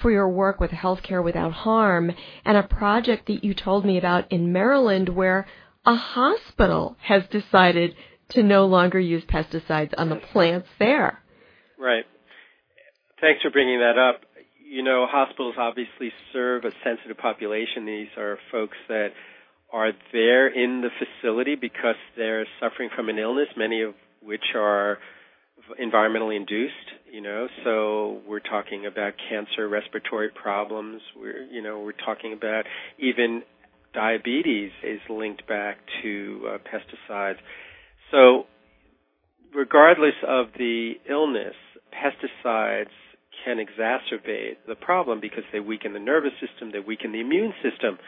for 0.00 0.10
your 0.10 0.28
work 0.28 0.60
with 0.60 0.70
Healthcare 0.70 1.24
Without 1.24 1.52
Harm 1.52 2.12
and 2.44 2.56
a 2.56 2.62
project 2.62 3.26
that 3.26 3.44
you 3.44 3.54
told 3.54 3.84
me 3.84 3.98
about 3.98 4.30
in 4.30 4.52
Maryland 4.52 5.08
where 5.08 5.46
a 5.84 5.94
hospital 5.94 6.96
has 7.00 7.22
decided 7.30 7.94
to 8.30 8.42
no 8.42 8.66
longer 8.66 8.98
use 8.98 9.24
pesticides 9.24 9.94
on 9.96 10.08
the 10.08 10.16
plants 10.16 10.68
there. 10.78 11.22
Right. 11.78 12.04
Thanks 13.20 13.40
for 13.42 13.50
bringing 13.50 13.78
that 13.78 13.96
up. 13.98 14.20
You 14.68 14.82
know, 14.82 15.06
hospitals 15.08 15.54
obviously 15.56 16.12
serve 16.32 16.64
a 16.64 16.72
sensitive 16.84 17.16
population. 17.16 17.86
These 17.86 18.08
are 18.18 18.38
folks 18.50 18.76
that 18.88 19.10
are 19.72 19.92
there 20.12 20.48
in 20.48 20.82
the 20.82 20.90
facility 20.98 21.54
because 21.54 21.94
they're 22.16 22.46
suffering 22.60 22.90
from 22.94 23.08
an 23.08 23.18
illness, 23.18 23.48
many 23.56 23.82
of 23.82 23.94
which 24.26 24.54
are 24.54 24.98
environmentally 25.80 26.36
induced 26.36 26.96
you 27.10 27.20
know? 27.20 27.48
So 27.64 28.20
we're 28.28 28.40
talking 28.40 28.86
about 28.86 29.14
cancer 29.30 29.68
respiratory 29.68 30.28
problems. 30.30 31.00
We're 31.18 31.44
you 31.44 31.62
know 31.62 31.80
we're 31.80 31.92
talking 31.92 32.32
about 32.32 32.64
even 32.98 33.42
diabetes 33.94 34.70
is 34.84 35.00
linked 35.08 35.46
back 35.48 35.78
to 36.02 36.40
uh, 36.46 36.58
pesticides. 36.58 37.38
So 38.10 38.44
regardless 39.54 40.14
of 40.26 40.48
the 40.58 40.92
illness 41.08 41.54
pesticides 41.90 42.92
can 43.44 43.56
exacerbate 43.58 44.56
the 44.68 44.74
problem 44.74 45.20
because 45.20 45.44
they 45.52 45.60
weaken 45.60 45.92
the 45.92 46.00
nervous 46.00 46.32
system 46.40 46.72
they 46.72 46.80
weaken 46.80 47.12
the 47.12 47.20
immune 47.20 47.54
system 47.62 47.98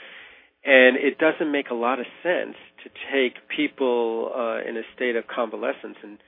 and 0.65 0.97
it 0.97 1.19
doesn't 1.19 1.51
make 1.51 1.71
a 1.71 1.75
lot 1.75 2.01
of 2.01 2.07
sense 2.23 2.57
to 2.85 2.91
take 3.13 3.35
people 3.55 4.33
uh, 4.35 4.69
in 4.69 4.77
a 4.77 4.83
state 4.95 5.17
of 5.17 5.25
convalescence 5.27 5.97
and 6.03 6.19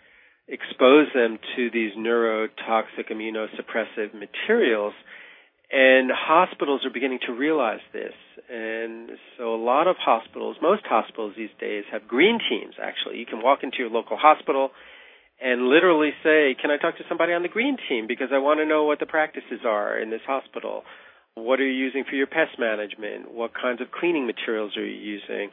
expose 0.49 1.07
them 1.15 1.39
to 1.57 1.71
these 1.71 1.93
neurotoxic 1.97 3.11
immunosuppressive 3.11 4.15
materials. 4.15 4.95
And 5.73 6.11
hospitals 6.13 6.85
are 6.85 6.91
beginning 6.91 7.21
to 7.27 7.33
realize 7.33 7.81
this. 7.93 8.15
And 8.51 9.11
so 9.39 9.55
a 9.55 9.63
lot 9.63 9.87
of 9.87 9.97
hospitals, 9.99 10.57
most 10.61 10.83
hospitals 10.85 11.35
these 11.37 11.55
days 11.61 11.85
have 11.93 12.09
green 12.09 12.41
teams 12.49 12.75
actually. 12.83 13.19
You 13.19 13.27
can 13.27 13.43
walk 13.43 13.61
into 13.63 13.79
your 13.79 13.91
local 13.91 14.17
hospital 14.17 14.71
and 15.41 15.69
literally 15.69 16.11
say, 16.25 16.57
Can 16.61 16.71
I 16.71 16.77
talk 16.77 16.99
to 16.99 17.05
somebody 17.09 17.33
on 17.33 17.43
the 17.43 17.49
green 17.49 17.77
team? 17.89 18.07
Because 18.09 18.29
I 18.33 18.39
want 18.39 18.59
to 18.61 18.67
know 18.67 18.85
what 18.85 18.99
the 18.99 19.07
practices 19.07 19.61
are 19.65 19.99
in 19.99 20.11
this 20.11 20.21
hospital. 20.27 20.83
What 21.35 21.61
are 21.61 21.67
you 21.67 21.73
using 21.73 22.05
for 22.09 22.17
your 22.17 22.27
pest 22.27 22.59
management? 22.59 23.33
What 23.33 23.53
kinds 23.55 23.81
of 23.81 23.91
cleaning 23.91 24.27
materials 24.27 24.77
are 24.77 24.85
you 24.85 24.99
using? 24.99 25.51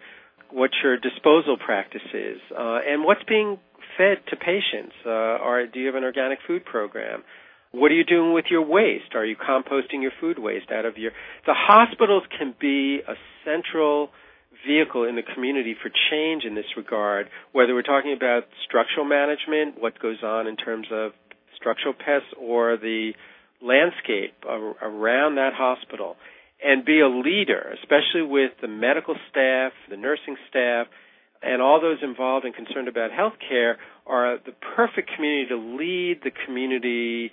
What's 0.52 0.76
your 0.84 0.98
disposal 0.98 1.58
practices? 1.58 2.40
Uh, 2.52 2.80
and 2.88 3.04
what's 3.04 3.24
being 3.28 3.60
fed 3.98 4.18
to 4.30 4.36
patients? 4.36 4.96
Uh, 5.06 5.10
or 5.44 5.66
do 5.68 5.80
you 5.80 5.88
have 5.88 5.96
an 5.96 6.04
organic 6.04 6.40
food 6.48 6.66
program? 6.66 7.24
What 7.72 7.92
are 7.92 7.96
you 7.96 8.06
doing 8.06 8.34
with 8.34 8.46
your 8.50 8.66
waste? 8.66 9.14
Are 9.14 9.26
you 9.26 9.36
composting 9.36 10.02
your 10.02 10.12
food 10.20 10.40
waste 10.40 10.72
out 10.72 10.86
of 10.86 10.98
your? 10.98 11.12
The 11.46 11.54
hospitals 11.54 12.24
can 12.38 12.56
be 12.60 13.02
a 13.08 13.14
central 13.44 14.10
vehicle 14.66 15.04
in 15.04 15.16
the 15.16 15.22
community 15.22 15.76
for 15.82 15.92
change 16.10 16.44
in 16.44 16.56
this 16.56 16.66
regard, 16.76 17.28
whether 17.52 17.74
we're 17.74 17.84
talking 17.84 18.14
about 18.16 18.44
structural 18.66 19.06
management, 19.06 19.80
what 19.80 20.00
goes 20.00 20.24
on 20.24 20.48
in 20.48 20.56
terms 20.56 20.88
of 20.92 21.12
structural 21.56 21.94
pests, 21.94 22.34
or 22.40 22.78
the 22.78 23.12
landscape 23.62 24.34
around 24.46 25.36
that 25.36 25.54
hospital, 25.54 26.16
and 26.64 26.86
be 26.86 27.00
a 27.00 27.08
leader, 27.08 27.76
especially 27.82 28.24
with 28.24 28.52
the 28.62 28.68
medical 28.68 29.16
staff, 29.30 29.74
the 29.90 29.98
nursing 29.98 30.38
staff, 30.50 30.88
and 31.42 31.62
all 31.62 31.80
those 31.80 32.00
involved 32.02 32.46
and 32.46 32.56
concerned 32.56 32.88
about 32.88 33.12
healthcare 33.12 33.76
are 34.06 34.38
the 34.44 34.54
perfect 34.76 35.12
community 35.16 35.50
to 35.50 35.56
lead 35.56 36.22
the 36.24 36.32
community 36.46 37.32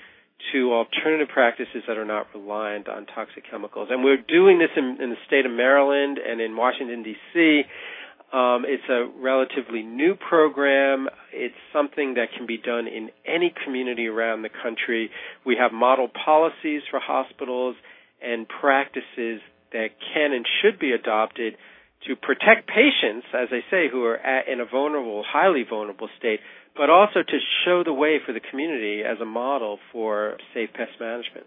to 0.53 0.73
alternative 0.75 1.29
practices 1.33 1.83
that 1.87 1.97
are 1.97 2.05
not 2.05 2.27
reliant 2.35 2.89
on 2.89 3.07
toxic 3.07 3.45
chemicals. 3.51 3.89
And 3.91 4.05
we're 4.05 4.21
doing 4.21 4.59
this 4.59 4.71
in, 4.77 4.99
in 5.01 5.11
the 5.11 5.17
state 5.27 5.47
of 5.47 5.53
Maryland 5.53 6.19
and 6.19 6.41
in 6.41 6.57
Washington, 6.57 7.03
D.C. 7.03 7.63
Um, 8.35 8.65
it's 8.67 8.89
a 8.89 9.07
relatively 9.23 9.83
new 9.83 10.17
program. 10.17 11.07
It's 11.33 11.55
something 11.73 12.15
that 12.15 12.33
can 12.37 12.47
be 12.47 12.59
done 12.59 12.89
in 12.89 13.11
any 13.25 13.55
community 13.65 14.09
around 14.09 14.43
the 14.43 14.49
country. 14.49 15.11
We 15.47 15.57
have 15.61 15.73
model 15.73 16.09
policies 16.09 16.83
for 16.91 16.99
hospitals 16.99 17.77
and 18.21 18.49
practices 18.49 19.41
that 19.73 19.91
can 20.13 20.33
and 20.33 20.45
should 20.61 20.81
be 20.81 20.91
adopted 20.91 21.55
to 22.09 22.17
protect 22.17 22.67
patients, 22.67 23.27
as 23.33 23.51
I 23.53 23.61
say, 23.71 23.89
who 23.89 24.03
are 24.03 24.17
at, 24.17 24.49
in 24.49 24.59
a 24.59 24.65
vulnerable, 24.67 25.25
highly 25.25 25.63
vulnerable 25.69 26.09
state, 26.19 26.41
but 26.77 26.91
also 26.91 27.23
to 27.23 27.39
show 27.65 27.85
the 27.85 27.93
way 27.93 28.19
for 28.27 28.33
the 28.33 28.41
community 28.41 29.03
as 29.03 29.21
a 29.21 29.25
model 29.25 29.79
for 29.93 30.39
safe 30.53 30.71
pest 30.75 30.99
management. 30.99 31.47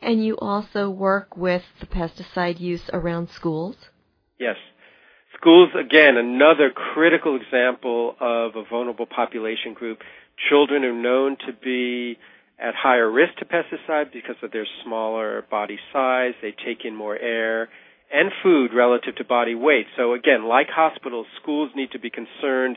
And 0.00 0.24
you 0.24 0.38
also 0.38 0.88
work 0.88 1.36
with 1.36 1.64
the 1.80 1.86
pesticide 1.86 2.60
use 2.60 2.88
around 2.92 3.28
schools? 3.30 3.76
Yes. 4.38 4.56
Schools, 5.40 5.70
again, 5.78 6.16
another 6.16 6.70
critical 6.70 7.36
example 7.36 8.16
of 8.20 8.56
a 8.56 8.64
vulnerable 8.68 9.06
population 9.06 9.72
group. 9.72 10.00
Children 10.48 10.84
are 10.84 10.92
known 10.92 11.36
to 11.46 11.52
be 11.52 12.18
at 12.58 12.74
higher 12.74 13.08
risk 13.08 13.36
to 13.38 13.44
pesticides 13.44 14.12
because 14.12 14.34
of 14.42 14.50
their 14.50 14.66
smaller 14.84 15.44
body 15.48 15.78
size. 15.92 16.32
They 16.42 16.50
take 16.50 16.84
in 16.84 16.96
more 16.96 17.16
air 17.16 17.68
and 18.12 18.32
food 18.42 18.72
relative 18.74 19.14
to 19.16 19.24
body 19.24 19.54
weight. 19.54 19.86
So 19.96 20.14
again, 20.14 20.48
like 20.48 20.66
hospitals, 20.68 21.26
schools 21.40 21.70
need 21.76 21.92
to 21.92 22.00
be 22.00 22.10
concerned 22.10 22.76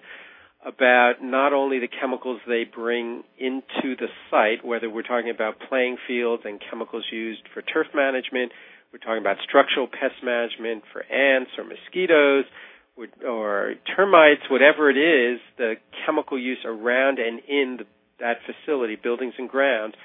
about 0.64 1.14
not 1.22 1.54
only 1.54 1.80
the 1.80 1.88
chemicals 1.88 2.40
they 2.48 2.64
bring 2.64 3.24
into 3.40 3.96
the 3.98 4.08
site, 4.30 4.64
whether 4.64 4.88
we're 4.88 5.02
talking 5.02 5.32
about 5.32 5.56
playing 5.68 5.98
fields 6.08 6.44
and 6.46 6.62
chemicals 6.70 7.06
used 7.12 7.42
for 7.54 7.64
turf 7.64 7.88
management, 7.96 8.52
we're 8.92 9.00
talking 9.00 9.22
about 9.22 9.38
structural 9.48 9.88
pest 9.88 10.24
management 10.24 10.84
for 10.92 11.04
ants 11.04 11.52
or 11.58 11.64
mosquitoes 11.64 12.46
or 13.26 13.76
termites, 13.96 14.42
whatever 14.50 14.90
it 14.90 14.98
is, 14.98 15.40
the 15.58 15.76
chemical 16.06 16.38
use 16.38 16.60
around 16.66 17.20
and 17.20 17.40
in 17.48 17.78
the, 17.80 17.86
that 18.20 18.38
facility, 18.46 18.98
buildings 19.02 19.34
and 19.38 19.50
grounds. 19.50 19.96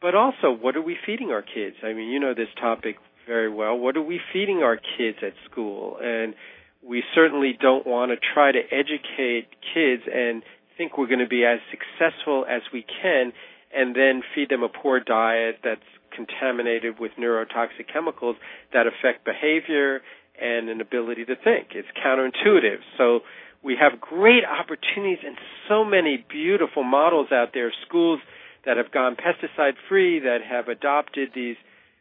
But 0.00 0.14
also, 0.14 0.50
what 0.50 0.76
are 0.76 0.82
we 0.82 0.96
feeding 1.06 1.30
our 1.30 1.42
kids? 1.42 1.76
I 1.84 1.92
mean, 1.92 2.08
you 2.08 2.18
know 2.18 2.34
this 2.34 2.48
topic 2.60 2.96
very 3.26 3.52
well. 3.52 3.76
What 3.76 3.96
are 3.96 4.02
we 4.02 4.18
feeding 4.32 4.58
our 4.58 4.76
kids 4.76 5.18
at 5.22 5.34
school? 5.50 5.98
And 6.02 6.34
we 6.82 7.04
certainly 7.14 7.56
don't 7.60 7.86
want 7.86 8.10
to 8.10 8.16
try 8.34 8.50
to 8.50 8.58
educate 8.58 9.48
kids 9.74 10.02
and 10.12 10.42
think 10.76 10.98
we're 10.98 11.06
going 11.06 11.20
to 11.20 11.28
be 11.28 11.44
as 11.44 11.60
successful 11.70 12.44
as 12.48 12.62
we 12.72 12.84
can 13.02 13.32
and 13.74 13.94
then 13.94 14.22
feed 14.34 14.48
them 14.48 14.62
a 14.62 14.68
poor 14.68 15.00
diet 15.00 15.58
that's 15.62 15.80
contaminated 16.14 16.98
with 16.98 17.12
neurotoxic 17.18 17.92
chemicals 17.92 18.36
that 18.72 18.86
affect 18.86 19.24
behavior 19.24 20.00
and 20.40 20.68
an 20.68 20.80
ability 20.80 21.24
to 21.24 21.36
think. 21.36 21.68
It's 21.74 21.88
counterintuitive. 22.04 22.78
So 22.98 23.20
we 23.62 23.76
have 23.80 24.00
great 24.00 24.44
opportunities 24.44 25.18
and 25.24 25.36
so 25.68 25.84
many 25.84 26.24
beautiful 26.28 26.82
models 26.82 27.28
out 27.32 27.50
there, 27.54 27.72
schools 27.86 28.20
that 28.64 28.76
have 28.76 28.90
gone 28.90 29.16
pesticide 29.16 29.74
free, 29.88 30.20
that 30.20 30.38
have 30.48 30.68
adopted 30.68 31.30
these 31.34 31.56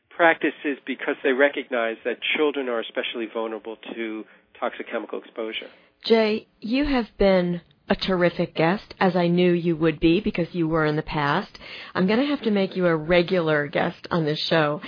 practices 0.09 0.77
because 0.85 1.15
they 1.23 1.31
recognize 1.31 1.97
that 2.05 2.17
children 2.37 2.69
are 2.69 2.79
especially 2.79 3.27
vulnerable 3.31 3.77
to 3.93 4.23
toxic 4.59 4.89
chemical 4.89 5.19
exposure. 5.19 5.67
Jay, 6.03 6.47
you 6.59 6.85
have 6.85 7.07
been 7.17 7.61
a 7.91 7.95
terrific 7.97 8.55
guest, 8.55 8.95
as 9.01 9.17
I 9.17 9.27
knew 9.27 9.51
you 9.51 9.75
would 9.75 9.99
be 9.99 10.21
because 10.21 10.55
you 10.55 10.65
were 10.65 10.85
in 10.85 10.95
the 10.95 11.01
past. 11.01 11.59
I'm 11.93 12.07
going 12.07 12.21
to 12.21 12.25
have 12.25 12.41
to 12.43 12.49
make 12.49 12.77
you 12.77 12.87
a 12.87 12.95
regular 12.95 13.67
guest 13.67 14.07
on 14.09 14.23
this 14.23 14.39
show. 14.39 14.79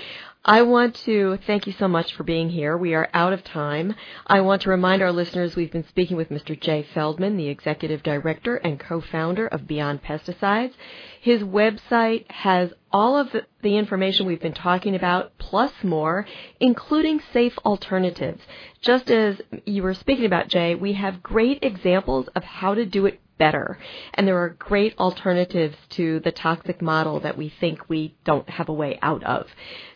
I 0.45 0.63
want 0.63 0.95
to 1.05 1.39
thank 1.47 1.67
you 1.67 1.73
so 1.79 1.87
much 1.87 2.13
for 2.15 2.23
being 2.23 2.49
here. 2.49 2.75
We 2.75 2.95
are 2.95 3.07
out 3.13 3.31
of 3.31 3.45
time. 3.45 3.95
I 4.27 4.41
want 4.41 4.63
to 4.63 4.69
remind 4.69 5.01
our 5.01 5.13
listeners 5.13 5.55
we've 5.55 5.71
been 5.71 5.87
speaking 5.87 6.17
with 6.17 6.27
Mr. 6.27 6.59
Jay 6.59 6.85
Feldman, 6.93 7.37
the 7.37 7.47
Executive 7.47 8.03
Director 8.03 8.57
and 8.57 8.77
co-founder 8.77 9.47
of 9.47 9.65
Beyond 9.65 10.03
Pesticides. 10.03 10.73
His 11.21 11.43
website 11.43 12.29
has 12.29 12.73
all 12.91 13.17
of 13.17 13.29
the 13.61 13.77
information 13.77 14.25
we've 14.25 14.41
been 14.41 14.53
talking 14.53 14.95
about, 14.95 15.31
plus 15.37 15.71
more, 15.81 16.27
including 16.59 17.21
safe 17.31 17.57
alternatives. 17.63 18.41
Just 18.81 19.09
as 19.09 19.41
you 19.65 19.81
were 19.81 19.93
speaking 19.93 20.25
about, 20.25 20.49
Jay, 20.49 20.75
we 20.75 20.91
have 20.91 21.23
great 21.23 21.59
examples 21.61 22.27
of 22.35 22.43
how 22.43 22.73
to 22.73 22.85
do 22.85 23.05
it 23.05 23.21
better. 23.37 23.77
And 24.13 24.27
there 24.27 24.37
are 24.37 24.49
great 24.49 24.97
alternatives 24.97 25.75
to 25.91 26.19
the 26.21 26.31
toxic 26.31 26.81
model 26.81 27.19
that 27.21 27.37
we 27.37 27.49
think 27.49 27.89
we 27.89 28.15
don't 28.23 28.49
have 28.49 28.69
a 28.69 28.73
way 28.73 28.97
out 29.01 29.23
of. 29.23 29.47